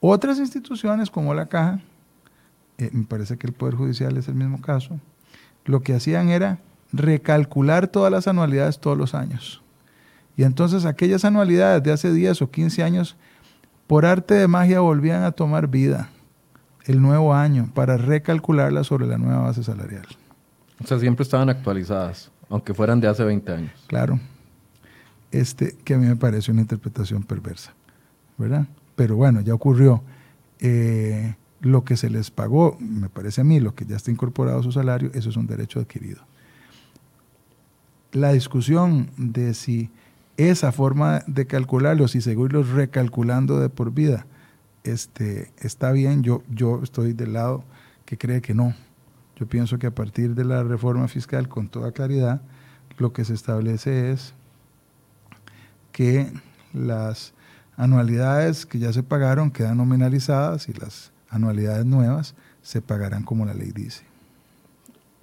[0.00, 1.80] Otras instituciones como la Caja
[2.78, 4.98] eh, me parece que el Poder Judicial es el mismo caso,
[5.64, 6.58] lo que hacían era
[6.92, 9.62] recalcular todas las anualidades todos los años.
[10.36, 13.16] Y entonces aquellas anualidades de hace 10 o 15 años,
[13.86, 16.10] por arte de magia, volvían a tomar vida
[16.86, 20.06] el nuevo año para recalcularlas sobre la nueva base salarial.
[20.82, 23.84] O sea, siempre estaban actualizadas, aunque fueran de hace 20 años.
[23.86, 24.18] Claro.
[25.30, 27.72] Este, que a mí me parece una interpretación perversa,
[28.38, 28.66] ¿verdad?
[28.96, 30.02] Pero bueno, ya ocurrió.
[30.60, 34.60] Eh, lo que se les pagó, me parece a mí, lo que ya está incorporado
[34.60, 36.22] a su salario, eso es un derecho adquirido.
[38.12, 39.90] La discusión de si
[40.36, 44.26] esa forma de calcularlo, si seguirlos recalculando de por vida,
[44.82, 47.64] este, está bien, yo, yo estoy del lado
[48.04, 48.74] que cree que no.
[49.36, 52.42] Yo pienso que a partir de la reforma fiscal, con toda claridad,
[52.98, 54.34] lo que se establece es
[55.90, 56.32] que
[56.72, 57.32] las
[57.76, 63.54] anualidades que ya se pagaron quedan nominalizadas y las anualidades nuevas se pagarán como la
[63.54, 64.13] ley dice.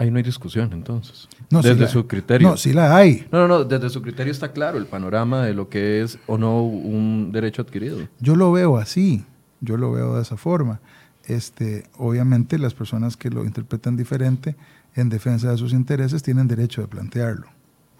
[0.02, 1.28] Ahí no hay discusión, entonces.
[1.48, 2.48] No, desde su criterio.
[2.48, 3.24] No, sí la hay.
[3.30, 6.38] No, no, no, desde su criterio está claro el panorama de lo que es o
[6.38, 8.08] no un derecho adquirido.
[8.18, 9.24] Yo lo veo así,
[9.60, 10.80] yo lo veo de esa forma.
[11.24, 14.56] Este, obviamente las personas que lo interpretan diferente
[14.96, 17.46] en defensa de sus intereses tienen derecho de plantearlo.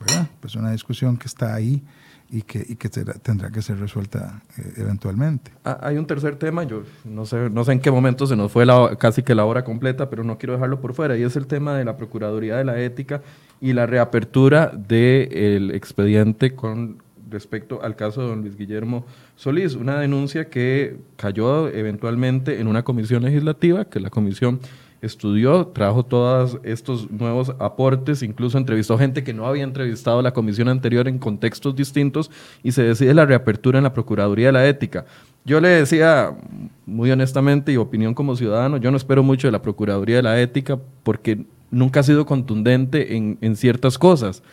[0.01, 0.29] ¿verdad?
[0.41, 1.85] Pues una discusión que está ahí
[2.33, 5.53] y que, y que tendrá que ser resuelta eh, eventualmente.
[5.65, 8.51] Ah, hay un tercer tema, yo no sé, no sé en qué momento se nos
[8.51, 11.37] fue la, casi que la hora completa, pero no quiero dejarlo por fuera, y es
[11.37, 13.21] el tema de la Procuraduría de la Ética
[13.61, 19.05] y la reapertura del expediente con respecto al caso de don Luis Guillermo
[19.37, 24.61] Solís, una denuncia que cayó eventualmente en una comisión legislativa, que la comisión
[25.03, 30.69] estudió, trajo todos estos nuevos aportes, incluso entrevistó gente que no había entrevistado la comisión
[30.69, 32.31] anterior en contextos distintos
[32.63, 35.05] y se decide la reapertura en la Procuraduría de la Ética.
[35.45, 36.33] Yo le decía,
[36.87, 40.41] muy honestamente y opinión como ciudadano, yo no espero mucho de la Procuraduría de la
[40.41, 44.45] Ética porque nunca ha sido contundente en, ciertas cosas.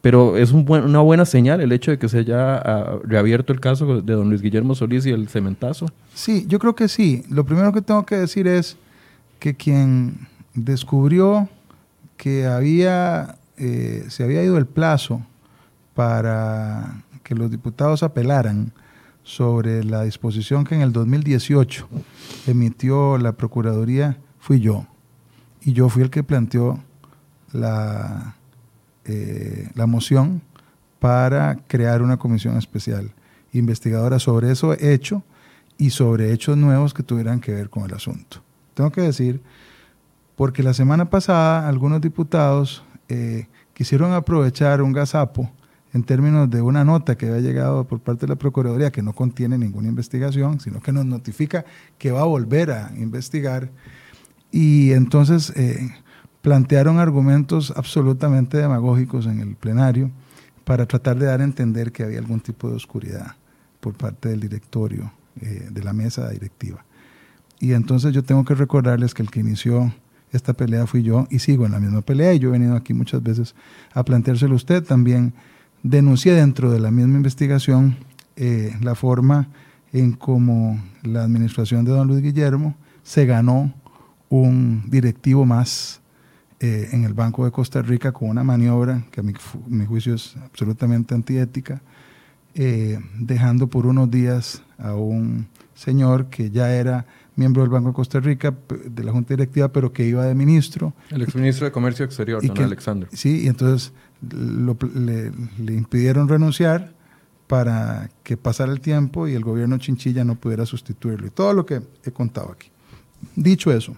[0.00, 4.00] Pero es una buena señal el hecho de que se haya ah, reabierto el caso
[4.00, 5.86] de don Luis Guillermo Solís y el cementazo.
[6.14, 7.22] Sí, yo creo que sí.
[7.30, 8.76] Lo primero que tengo que decir es,
[9.42, 11.48] que quien descubrió
[12.16, 15.26] que había, eh, se había ido el plazo
[15.94, 18.72] para que los diputados apelaran
[19.24, 21.88] sobre la disposición que en el 2018
[22.46, 24.86] emitió la Procuraduría, fui yo.
[25.60, 26.78] Y yo fui el que planteó
[27.52, 28.36] la,
[29.06, 30.40] eh, la moción
[31.00, 33.10] para crear una comisión especial
[33.52, 35.24] investigadora sobre eso hecho
[35.78, 38.40] y sobre hechos nuevos que tuvieran que ver con el asunto
[38.74, 39.40] tengo que decir,
[40.36, 45.50] porque la semana pasada algunos diputados eh, quisieron aprovechar un gazapo
[45.92, 49.12] en términos de una nota que había llegado por parte de la Procuraduría que no
[49.12, 51.64] contiene ninguna investigación, sino que nos notifica
[51.98, 53.70] que va a volver a investigar.
[54.50, 55.90] Y entonces eh,
[56.40, 60.10] plantearon argumentos absolutamente demagógicos en el plenario
[60.64, 63.36] para tratar de dar a entender que había algún tipo de oscuridad
[63.80, 66.84] por parte del directorio, eh, de la mesa directiva.
[67.62, 69.94] Y entonces yo tengo que recordarles que el que inició
[70.32, 72.92] esta pelea fui yo y sigo en la misma pelea y yo he venido aquí
[72.92, 73.54] muchas veces
[73.94, 74.82] a planteárselo a usted.
[74.82, 75.32] También
[75.84, 77.96] denuncié dentro de la misma investigación
[78.34, 79.46] eh, la forma
[79.92, 83.72] en cómo la administración de don Luis Guillermo se ganó
[84.28, 86.00] un directivo más
[86.58, 89.34] eh, en el Banco de Costa Rica con una maniobra que a mi,
[89.68, 91.80] mi juicio es absolutamente antiética,
[92.56, 97.06] eh, dejando por unos días a un señor que ya era
[97.36, 98.54] miembro del Banco de Costa Rica,
[98.84, 100.94] de la Junta Directiva, pero que iba de ministro.
[101.10, 103.08] El exministro de Comercio Exterior, don Alexander.
[103.12, 105.32] Sí, y entonces le,
[105.74, 106.94] impidieron renunciar
[107.46, 111.26] para que pasara el tiempo y el gobierno Chinchilla no pudiera sustituirlo.
[111.26, 112.70] Y todo lo que he contado aquí.
[113.36, 113.96] Dicho eso,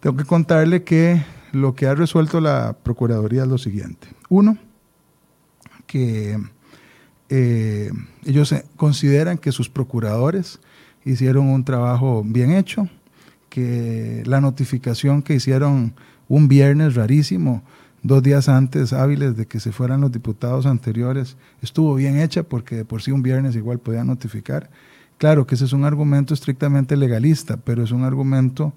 [0.00, 1.22] tengo que contarle que
[1.52, 4.08] lo que ha resuelto la Procuraduría es lo siguiente.
[4.28, 4.58] Uno,
[5.86, 6.38] que
[7.30, 7.90] eh,
[8.24, 10.60] ellos consideran que sus procuradores
[11.04, 12.88] hicieron un trabajo bien hecho,
[13.48, 15.94] que la notificación que hicieron
[16.28, 17.62] un viernes rarísimo,
[18.02, 22.76] dos días antes hábiles de que se fueran los diputados anteriores, estuvo bien hecha porque
[22.76, 24.70] de por sí un viernes igual podían notificar.
[25.16, 28.72] Claro que ese es un argumento estrictamente legalista, pero es un argumento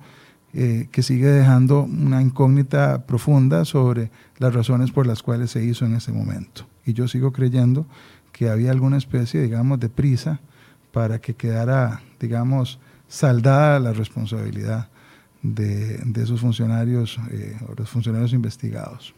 [0.54, 5.86] eh, que sigue dejando una incógnita profunda sobre las razones por las cuales se hizo
[5.86, 6.66] en ese momento.
[6.86, 7.86] Y yo sigo creyendo
[8.32, 10.40] que había alguna especie, digamos, de prisa
[10.92, 14.90] para que quedara, digamos, saldada la responsabilidad
[15.42, 19.14] de, esos funcionarios eh, o los funcionarios investigados.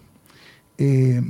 [0.78, 1.22] Eh,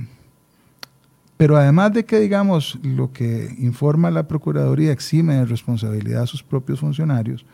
[1.38, 6.44] pero además de que, digamos, lo que informa la Procuraduría exime de responsabilidad a sus
[6.44, 7.46] propios funcionarios,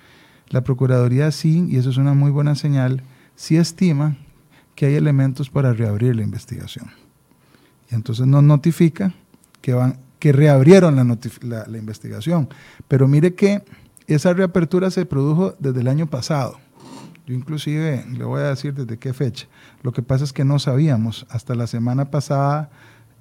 [0.50, 3.04] la Procuraduría sí, y eso es una muy buena señal,
[3.36, 4.18] sí estima
[4.76, 6.92] que hay elementos para reabrir la investigación.
[7.90, 9.14] Y entonces nos notifica
[9.62, 12.50] que, van, que reabrieron la, investigación.
[12.88, 13.64] Pero mire que
[14.08, 16.60] esa reapertura se produjo desde el año pasado.
[17.26, 19.48] Yo inclusive le voy a decir desde qué fecha.
[19.82, 21.26] Lo que pasa es que no sabíamos.
[21.30, 22.70] Hasta la semana pasada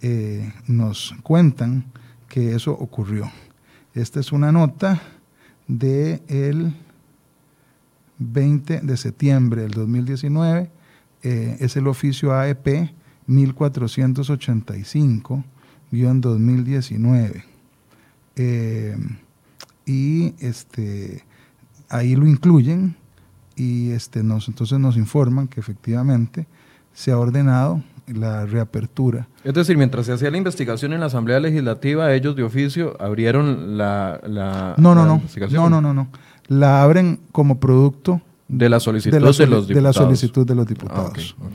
[0.01, 1.85] eh, nos cuentan
[2.29, 3.31] que eso ocurrió.
[3.95, 5.01] Esta es una nota
[5.67, 6.75] del el
[8.19, 10.71] 20 de septiembre del 2019.
[11.23, 12.91] Eh, es el oficio AEP
[15.93, 17.45] 1485-2019.
[18.37, 18.97] Eh,
[19.87, 21.25] y este,
[21.89, 22.97] ahí lo incluyen
[23.57, 26.47] y este, nos, entonces nos informan que efectivamente
[26.93, 29.29] se ha ordenado la reapertura.
[29.45, 33.77] Es decir, mientras se hacía la investigación en la Asamblea Legislativa, ellos de oficio abrieron
[33.77, 35.63] la, la, no, no, no, investigación.
[35.63, 36.09] No, no, no, no.
[36.47, 39.69] La abren como producto de la solicitud de, los diputados.
[39.69, 41.37] De la solicitud de los diputados.
[41.41, 41.47] Ah,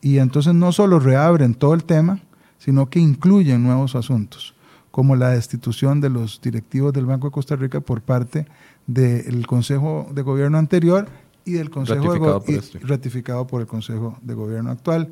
[0.00, 2.20] y entonces no solo reabren todo el tema,
[2.60, 4.54] sino que incluyen nuevos asuntos,
[4.90, 8.46] como la destitución de los directivos del Banco de Costa Rica por parte
[8.86, 11.08] del Consejo de Gobierno anterior
[11.46, 12.78] y del Consejo ratificado, por, este.
[12.80, 15.10] ratificado por el Consejo de Gobierno actual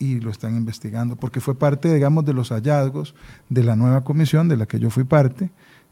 [0.00, 3.14] y lo están investigando porque fue parte, digamos, de los hallazgos
[3.48, 5.50] de la nueva comisión de la que yo fui parte,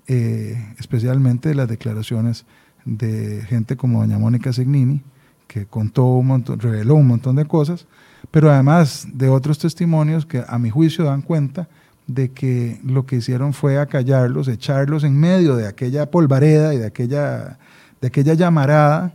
[0.09, 2.44] eh, especialmente de las declaraciones
[2.84, 5.03] de gente como doña Mónica Segnini,
[5.46, 7.86] que contó un montón, reveló un montón de cosas,
[8.30, 11.68] pero además de otros testimonios que a mi juicio dan cuenta
[12.06, 16.86] de que lo que hicieron fue acallarlos, echarlos en medio de aquella polvareda y de
[16.86, 17.58] aquella,
[18.00, 19.14] de aquella llamarada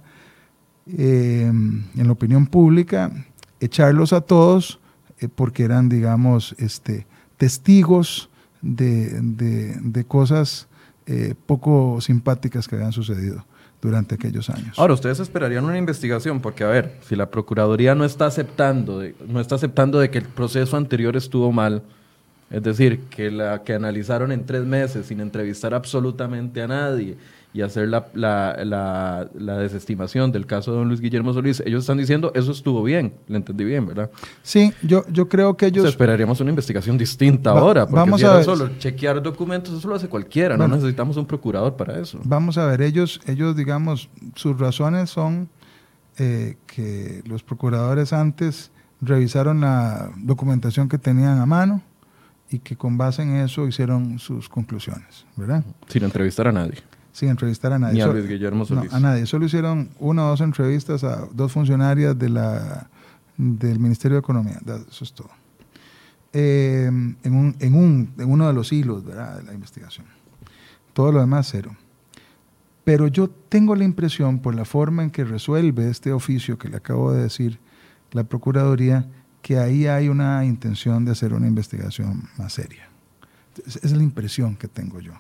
[0.88, 3.11] eh, en la opinión pública,
[3.59, 4.80] echarlos a todos
[5.20, 7.07] eh, porque eran, digamos, este,
[7.38, 8.30] testigos
[8.61, 10.68] de, cosas
[11.05, 13.45] eh, poco simpáticas que habían sucedido
[13.84, 14.80] durante aquellos años.
[14.80, 19.40] Ahora, ustedes esperarían una investigación, porque a ver, si la Procuraduría no está aceptando no
[19.40, 21.84] está aceptando de que el proceso anterior estuvo mal,
[22.50, 27.18] es decir, que la que analizaron en tres meses sin entrevistar absolutamente a nadie
[27.54, 31.99] y hacer la, la, la, desestimación del caso de don Luis Guillermo Solís, ellos están
[31.99, 34.10] diciendo eso estuvo bien, le entendí bien, ¿verdad?
[34.41, 35.86] Sí, yo, yo creo que ellos...
[35.86, 38.43] esperaríamos una investigación distinta ahora, porque vamos a ver.
[38.43, 42.20] solo chequear documentos, eso lo hace cualquiera, no necesitamos un procurador para eso.
[42.24, 45.47] Vamos a ver, ellos, ellos digamos, sus razones son
[46.18, 51.84] eh, que los procuradores antes revisaron la documentación que tenían a mano
[52.49, 55.64] y que con base en eso hicieron sus conclusiones, ¿verdad?
[55.88, 56.80] Sin entrevistar a nadie
[57.14, 57.95] sin entrevistar a nadie.
[57.95, 58.93] Ni a Luis Guillermo Solís.
[58.93, 59.26] a nadie.
[59.26, 62.89] Solo hicieron una o dos entrevistas a dos funcionarias de la,
[63.38, 64.59] del Ministerio de Economía.
[64.89, 65.30] Eso es todo.
[66.34, 70.07] Eh, en, un, en, un, en, uno de los hilos de la investigación.
[70.91, 71.76] Todo lo demás, cero.
[72.84, 76.78] Pero yo tengo la impresión, por la forma en que resuelve este oficio que le
[76.78, 77.59] acabo de decir,
[78.11, 79.07] la Procuraduría,
[79.41, 82.89] que ahí hay una intención de hacer una investigación más seria.
[83.66, 85.14] Esa es la impresión que tengo yo.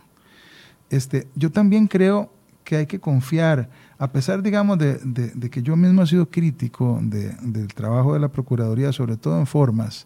[0.93, 2.31] Este, yo también creo
[2.63, 3.67] que hay que confiar,
[3.97, 8.91] a pesar, digamos, de, que yo mismo he sido crítico del trabajo de la Procuraduría,
[8.91, 10.05] sobre todo en formas,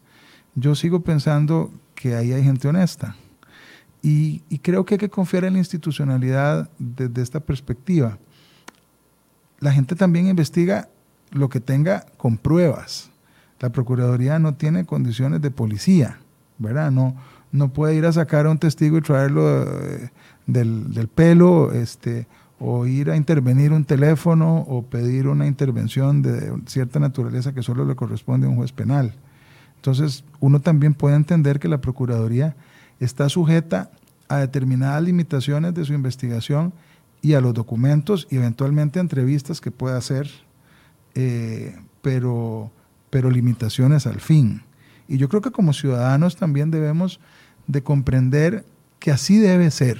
[0.56, 3.18] yo sigo pensando que ahí hay gente honesta.
[4.02, 8.18] Y, creo que hay que confiar en la institucionalidad desde esta perspectiva.
[9.60, 10.88] La gente también investiga
[11.32, 13.12] lo que tenga con pruebas.
[13.60, 16.20] La Procuraduría no tiene condiciones de policía,
[16.58, 16.92] ¿verdad?
[16.92, 17.18] No,
[17.52, 20.12] no puede ir a sacar a un testigo y traerlo eh,
[20.46, 22.28] del, pelo, este,
[22.60, 27.86] o ir a intervenir un teléfono o pedir una intervención de cierta naturaleza que solo
[27.86, 29.14] le corresponde a un juez penal.
[29.76, 32.56] Entonces, uno también puede entender que la Procuraduría
[33.00, 33.92] está sujeta
[34.28, 36.74] a determinadas limitaciones de su investigación
[37.22, 40.30] y a los documentos y eventualmente a entrevistas que pueda hacer,
[41.16, 42.72] eh, pero,
[43.10, 44.62] pero limitaciones al fin.
[45.08, 47.20] Y yo creo que como ciudadanos también debemos
[47.68, 48.66] de comprender
[49.00, 50.00] que así debe ser.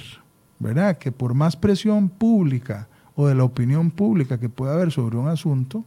[0.58, 0.98] ¿verdad?
[0.98, 5.28] Que por más presión pública o de la opinión pública que pueda haber sobre un
[5.28, 5.84] asunto,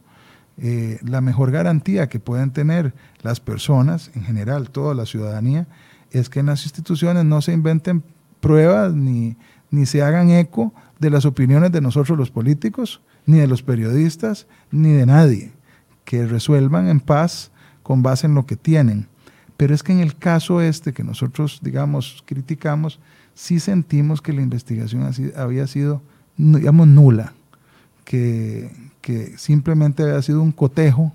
[0.58, 5.66] eh, la mejor garantía que pueden tener las personas, en general toda la ciudadanía,
[6.10, 8.02] es que en las instituciones no se inventen
[8.40, 9.36] pruebas ni,
[9.70, 14.46] ni se hagan eco de las opiniones de nosotros los políticos, ni de los periodistas,
[14.70, 15.52] ni de nadie,
[16.04, 17.50] que resuelvan en paz
[17.82, 19.08] con base en lo que tienen.
[19.56, 22.98] Pero es que en el caso este que nosotros, digamos, criticamos,
[23.34, 26.02] sí sentimos que la investigación había sido,
[26.36, 27.32] digamos, nula,
[28.04, 28.70] que,
[29.36, 31.12] simplemente había sido un cotejo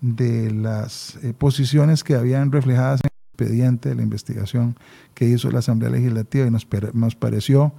[0.00, 4.76] de las eh, posiciones que habían reflejadas en el expediente de la investigación
[5.14, 7.72] que hizo la Asamblea Legislativa y nos, nos pareció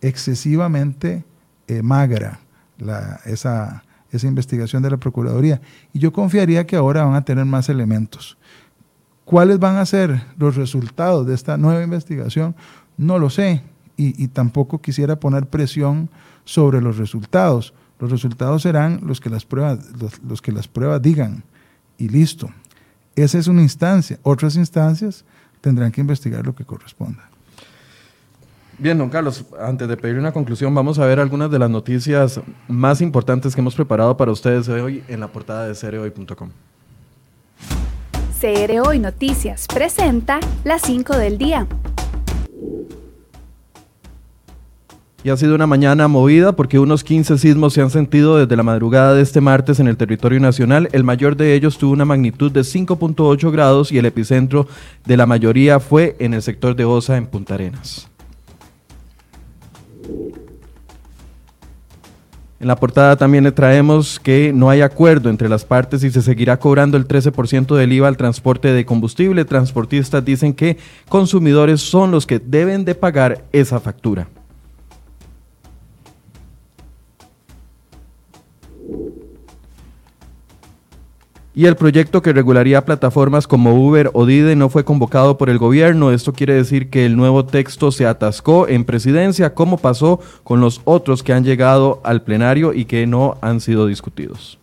[0.00, 1.24] excesivamente
[1.68, 2.40] eh, magra
[3.24, 5.60] esa, esa investigación de la Procuraduría.
[5.92, 8.36] Y yo confiaría que ahora van a tener más elementos.
[9.26, 12.54] ¿Cuáles van a ser los resultados de esta nueva investigación?
[12.96, 13.60] No lo sé.
[13.96, 16.08] Y, tampoco quisiera poner presión
[16.44, 17.74] sobre los resultados.
[17.98, 19.80] Los resultados serán los que las pruebas,
[20.22, 21.42] los que las pruebas digan.
[21.98, 22.50] Y listo.
[23.16, 24.20] Esa es una instancia.
[24.22, 25.24] Otras instancias
[25.60, 27.28] tendrán que investigar lo que corresponda.
[28.78, 32.40] Bien, don Carlos, antes de pedir una conclusión, vamos a ver algunas de las noticias
[32.68, 36.50] más importantes que hemos preparado para ustedes hoy en la portada de cereoy.com.
[38.38, 41.66] CR Hoy Noticias presenta las 5 del día.
[45.24, 48.62] Y ha sido una mañana movida porque unos 15 sismos se han sentido desde la
[48.62, 50.90] madrugada de este martes en el territorio nacional.
[50.92, 54.68] El mayor de ellos tuvo una magnitud de 5.8 grados y el epicentro
[55.06, 58.10] de la mayoría fue en el sector de Osa, en Punta Arenas.
[62.66, 66.20] En la portada también le traemos que no hay acuerdo entre las partes y se
[66.20, 69.44] seguirá cobrando el 13% del IVA al transporte de combustible.
[69.44, 70.76] Transportistas dicen que
[71.08, 74.26] consumidores son los que deben de pagar esa factura.
[81.56, 85.56] Y el proyecto que regularía plataformas como Uber o Dide no fue convocado por el
[85.56, 86.12] gobierno.
[86.12, 90.82] Esto quiere decir que el nuevo texto se atascó en presidencia, como pasó con los
[90.84, 94.58] otros que han llegado al plenario y que no han sido discutidos.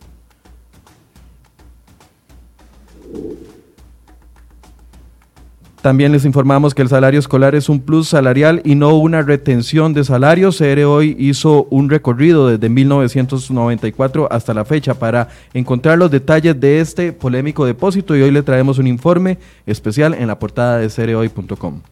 [5.84, 9.92] También les informamos que el salario escolar es un plus salarial y no una retención
[9.92, 10.56] de salarios.
[10.56, 16.80] CR hoy hizo un recorrido desde 1994 hasta la fecha para encontrar los detalles de
[16.80, 21.82] este polémico depósito y hoy le traemos un informe especial en la portada de cereoy.com.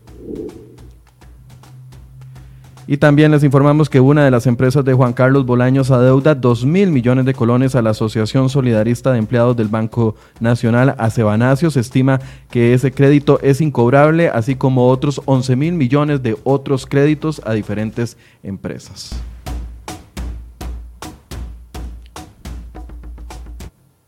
[2.93, 6.67] Y también les informamos que una de las empresas de Juan Carlos Bolaños adeuda 2
[6.67, 11.71] mil millones de colones a la Asociación Solidarista de Empleados del Banco Nacional, Acebanacio.
[11.71, 12.21] Se estima
[12.51, 17.55] que ese crédito es incobrable, así como otros 11 mil millones de otros créditos a
[17.55, 19.19] diferentes empresas.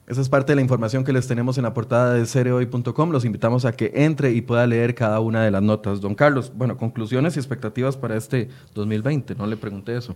[0.06, 3.10] Esa es parte de la información que les tenemos en la portada de cereoy.com.
[3.10, 6.00] Los invitamos a que entre y pueda leer cada una de las notas.
[6.00, 9.34] Don Carlos, bueno, conclusiones y expectativas para este 2020.
[9.34, 10.14] No le pregunté eso.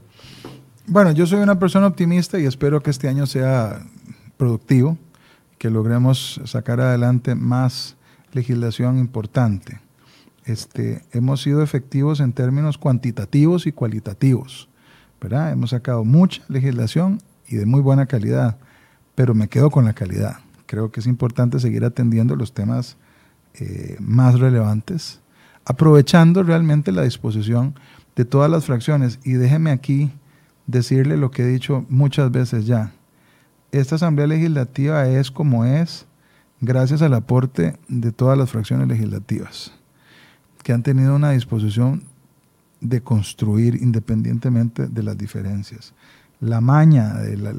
[0.86, 3.82] Bueno, yo soy una persona optimista y espero que este año sea
[4.36, 4.98] productivo,
[5.56, 7.96] que logremos sacar adelante más
[8.32, 9.80] legislación importante.
[10.44, 14.68] Este, hemos sido efectivos en términos cuantitativos y cualitativos.
[15.20, 15.52] ¿verdad?
[15.52, 18.58] Hemos sacado mucha legislación y de muy buena calidad
[19.18, 20.36] pero me quedo con la calidad.
[20.66, 22.96] Creo que es importante seguir atendiendo los temas
[23.54, 25.18] eh, más relevantes,
[25.64, 27.74] aprovechando realmente la disposición
[28.14, 29.18] de todas las fracciones.
[29.24, 30.12] Y déjeme aquí
[30.68, 32.92] decirle lo que he dicho muchas veces ya.
[33.72, 36.06] Esta Asamblea Legislativa es como es
[36.60, 39.72] gracias al aporte de todas las fracciones legislativas,
[40.62, 42.04] que han tenido una disposición
[42.80, 45.92] de construir independientemente de las diferencias.
[46.38, 47.52] La maña la,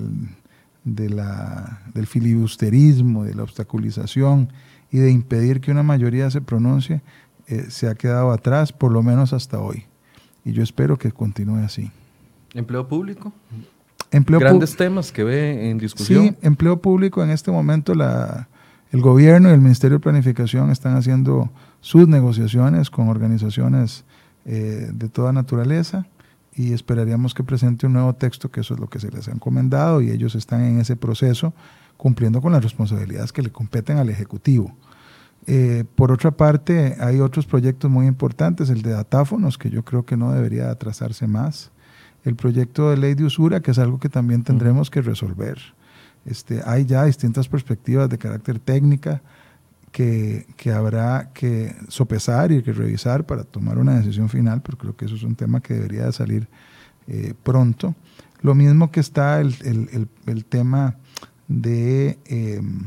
[0.83, 4.49] de la, del filibusterismo, de la obstaculización
[4.91, 7.01] y de impedir que una mayoría se pronuncie,
[7.47, 9.85] eh, se ha quedado atrás, por lo menos hasta hoy.
[10.45, 11.91] Y yo espero que continúe así.
[12.53, 13.33] ¿Empleo público?
[14.11, 16.29] Empleo Grandes temas que ve en discusión.
[16.29, 18.47] Sí, empleo público en este momento la,
[18.91, 21.51] el gobierno y el Ministerio de Planificación están haciendo
[21.81, 24.03] sus negociaciones con organizaciones
[24.45, 26.07] eh, de toda naturaleza
[26.59, 29.31] y esperaríamos que presente un nuevo texto, que eso es lo que se les ha
[29.31, 31.53] encomendado y ellos están en ese proceso
[31.95, 34.75] cumpliendo con las responsabilidades que le competen al Ejecutivo.
[35.47, 40.03] Eh, por otra parte, hay otros proyectos muy importantes, el de datáfonos, que yo creo
[40.03, 41.71] que no debería atrasarse más,
[42.25, 45.59] el proyecto de ley de usura, que es algo que también tendremos que resolver.
[46.25, 49.21] Este, hay ya distintas perspectivas de carácter técnica,
[49.91, 55.05] que, habrá que sopesar y que revisar para tomar una decisión final, pero creo que
[55.05, 56.47] eso es un tema que debería de salir
[57.07, 57.95] eh, pronto.
[58.41, 59.55] Lo mismo que está el,
[60.47, 60.95] tema
[61.47, 62.83] de em,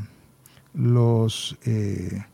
[0.75, 2.25] los, eh,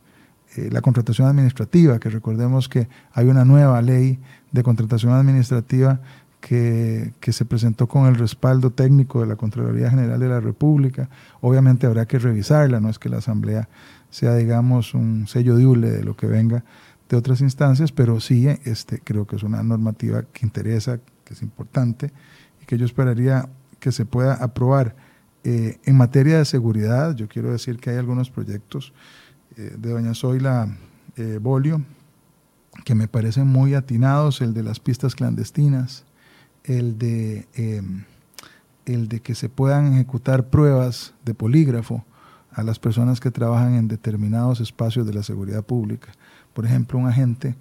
[0.55, 4.19] eh, la contratación administrativa, que recordemos que hay una nueva ley
[4.51, 5.99] de contratación administrativa
[6.39, 11.09] que, que, se presentó con el respaldo técnico de la Contraloría General de la República.
[11.41, 13.67] Obviamente habrá que revisarla, no es que la Asamblea
[14.09, 16.63] sea, digamos, un sello diule de lo que venga
[17.09, 21.41] de otras instancias, pero sí este, creo que es una normativa que interesa, que es
[21.41, 22.11] importante
[22.61, 23.49] y que yo esperaría
[23.79, 24.95] que se pueda aprobar.
[25.43, 28.93] Eh, en materia de seguridad, yo quiero decir que hay algunos proyectos
[29.55, 30.67] eh, de doña Zoila
[31.15, 31.83] eh, Bolio
[32.85, 36.05] que me parecen muy atinados, el de las pistas clandestinas,
[36.63, 37.47] el de
[38.85, 42.05] el de que se puedan ejecutar pruebas de polígrafo
[42.51, 46.11] a las personas que trabajan en determinados espacios de la seguridad pública.
[46.53, 47.55] Por ejemplo, un agente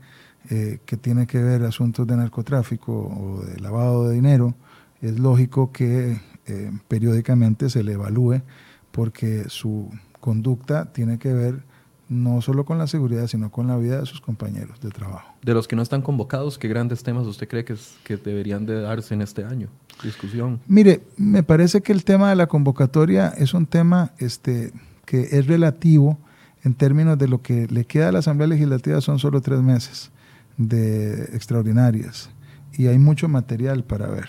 [0.50, 4.54] eh, que tiene que ver asuntos de narcotráfico o de lavado de dinero,
[5.00, 8.42] es lógico que eh, periódicamente se le evalúe
[8.90, 11.67] porque su conducta tiene que ver
[12.08, 15.34] no solo con la seguridad, sino con la vida de sus compañeros de trabajo.
[15.42, 18.80] De los que no están convocados, ¿qué grandes temas usted cree que, que deberían de
[18.80, 19.68] darse en este año?
[20.02, 20.60] Discusión.
[20.66, 24.72] Mire, me parece que el tema de la convocatoria es un tema este,
[25.04, 26.18] que es relativo
[26.64, 30.10] en términos de lo que le queda a la Asamblea Legislativa, son solo tres meses
[30.56, 32.30] de extraordinarias
[32.72, 34.28] y hay mucho material para ver.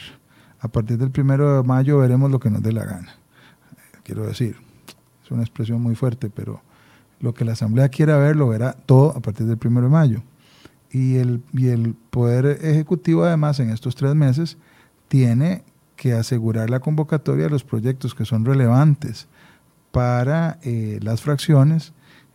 [0.60, 3.16] A partir del primero de mayo veremos lo que nos dé la gana.
[4.04, 4.58] Quiero decir,
[5.24, 6.62] es una expresión muy fuerte, pero
[7.20, 10.24] lo que la Asamblea quiera ver lo verá todo a partir del primero de mayo.
[10.92, 14.58] Y el, y el Poder Ejecutivo, además, en estos tres meses,
[15.08, 15.64] tiene
[15.96, 19.28] que asegurar la convocatoria de los proyectos que son relevantes
[19.92, 21.94] para eh, las fracciones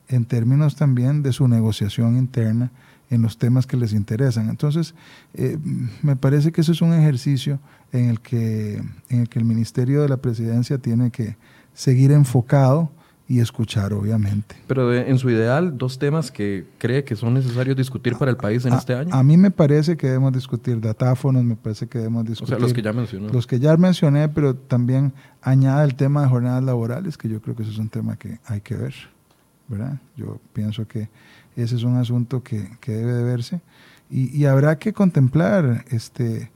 [0.08, 2.70] en términos también de su negociación interna
[3.10, 4.48] en los temas que les interesan.
[4.48, 4.94] Entonces,
[5.34, 5.56] eh,
[6.02, 7.58] me parece que eso es un ejercicio
[7.92, 11.36] en el, que, en el que el Ministerio de la Presidencia tiene que
[11.72, 12.90] seguir enfocado
[13.26, 14.54] y escuchar, obviamente.
[14.66, 18.66] Pero en su ideal, dos temas que cree que son necesarios discutir para el país
[18.66, 19.14] en este año.
[19.14, 22.54] A mí me parece que debemos discutir datáfonos, me parece que debemos discutir...
[22.54, 23.28] O sea, los que ya mencionó.
[23.28, 27.56] Los que ya mencioné, pero también añade el tema de jornadas laborales, que yo creo
[27.56, 28.94] que eso es un tema que hay que ver,
[29.68, 29.98] ¿verdad?
[30.16, 31.08] Yo pienso que
[31.56, 33.60] ese es un asunto que, que debe de verse
[34.10, 36.50] y, y, habrá que contemplar este,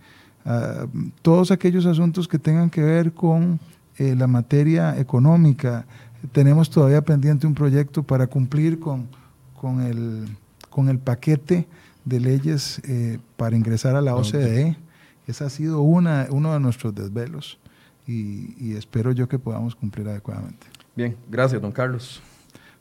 [0.45, 0.87] uh,
[1.23, 3.59] todos aquellos asuntos que tengan que ver con
[3.99, 5.85] eh, la materia económica,
[6.33, 9.09] tenemos todavía pendiente un proyecto para cumplir con,
[9.55, 10.27] con, el,
[10.71, 11.67] con el paquete
[12.05, 14.77] de leyes eh, para ingresar a la OCDE.
[15.27, 17.59] Ese ha sido una, uno de nuestros desvelos
[18.07, 20.67] y, y espero yo que podamos cumplir adecuadamente.
[20.97, 22.23] Bien, gracias, don Carlos.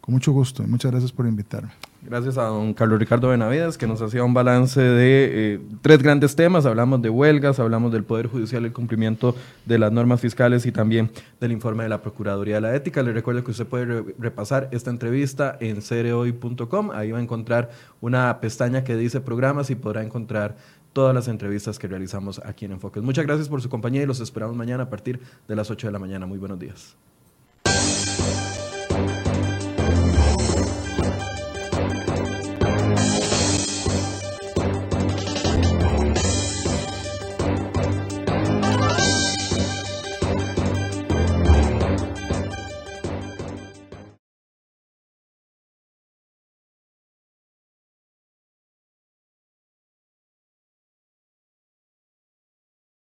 [0.02, 1.72] Con mucho gusto y muchas gracias por invitarme.
[2.04, 6.36] Gracias a don Carlos Ricardo Benavides, que nos hacía un balance de eh, tres grandes
[6.36, 6.66] temas.
[6.66, 9.36] Hablamos de huelgas, hablamos del Poder Judicial, el cumplimiento
[9.66, 11.10] de las normas fiscales y también
[11.42, 13.02] del informe de la Procuraduría de la Ética.
[13.02, 16.92] Le recuerdo que usted puede re repasar esta entrevista en cereoy.com.
[16.92, 20.56] Ahí va a encontrar una pestaña que dice programas y podrá encontrar
[20.94, 23.04] todas las entrevistas que realizamos aquí en Enfoques.
[23.04, 25.94] Muchas gracias por su compañía y los esperamos mañana a partir de las 8 de
[25.94, 26.26] la mañana.
[26.26, 26.96] Muy buenos días.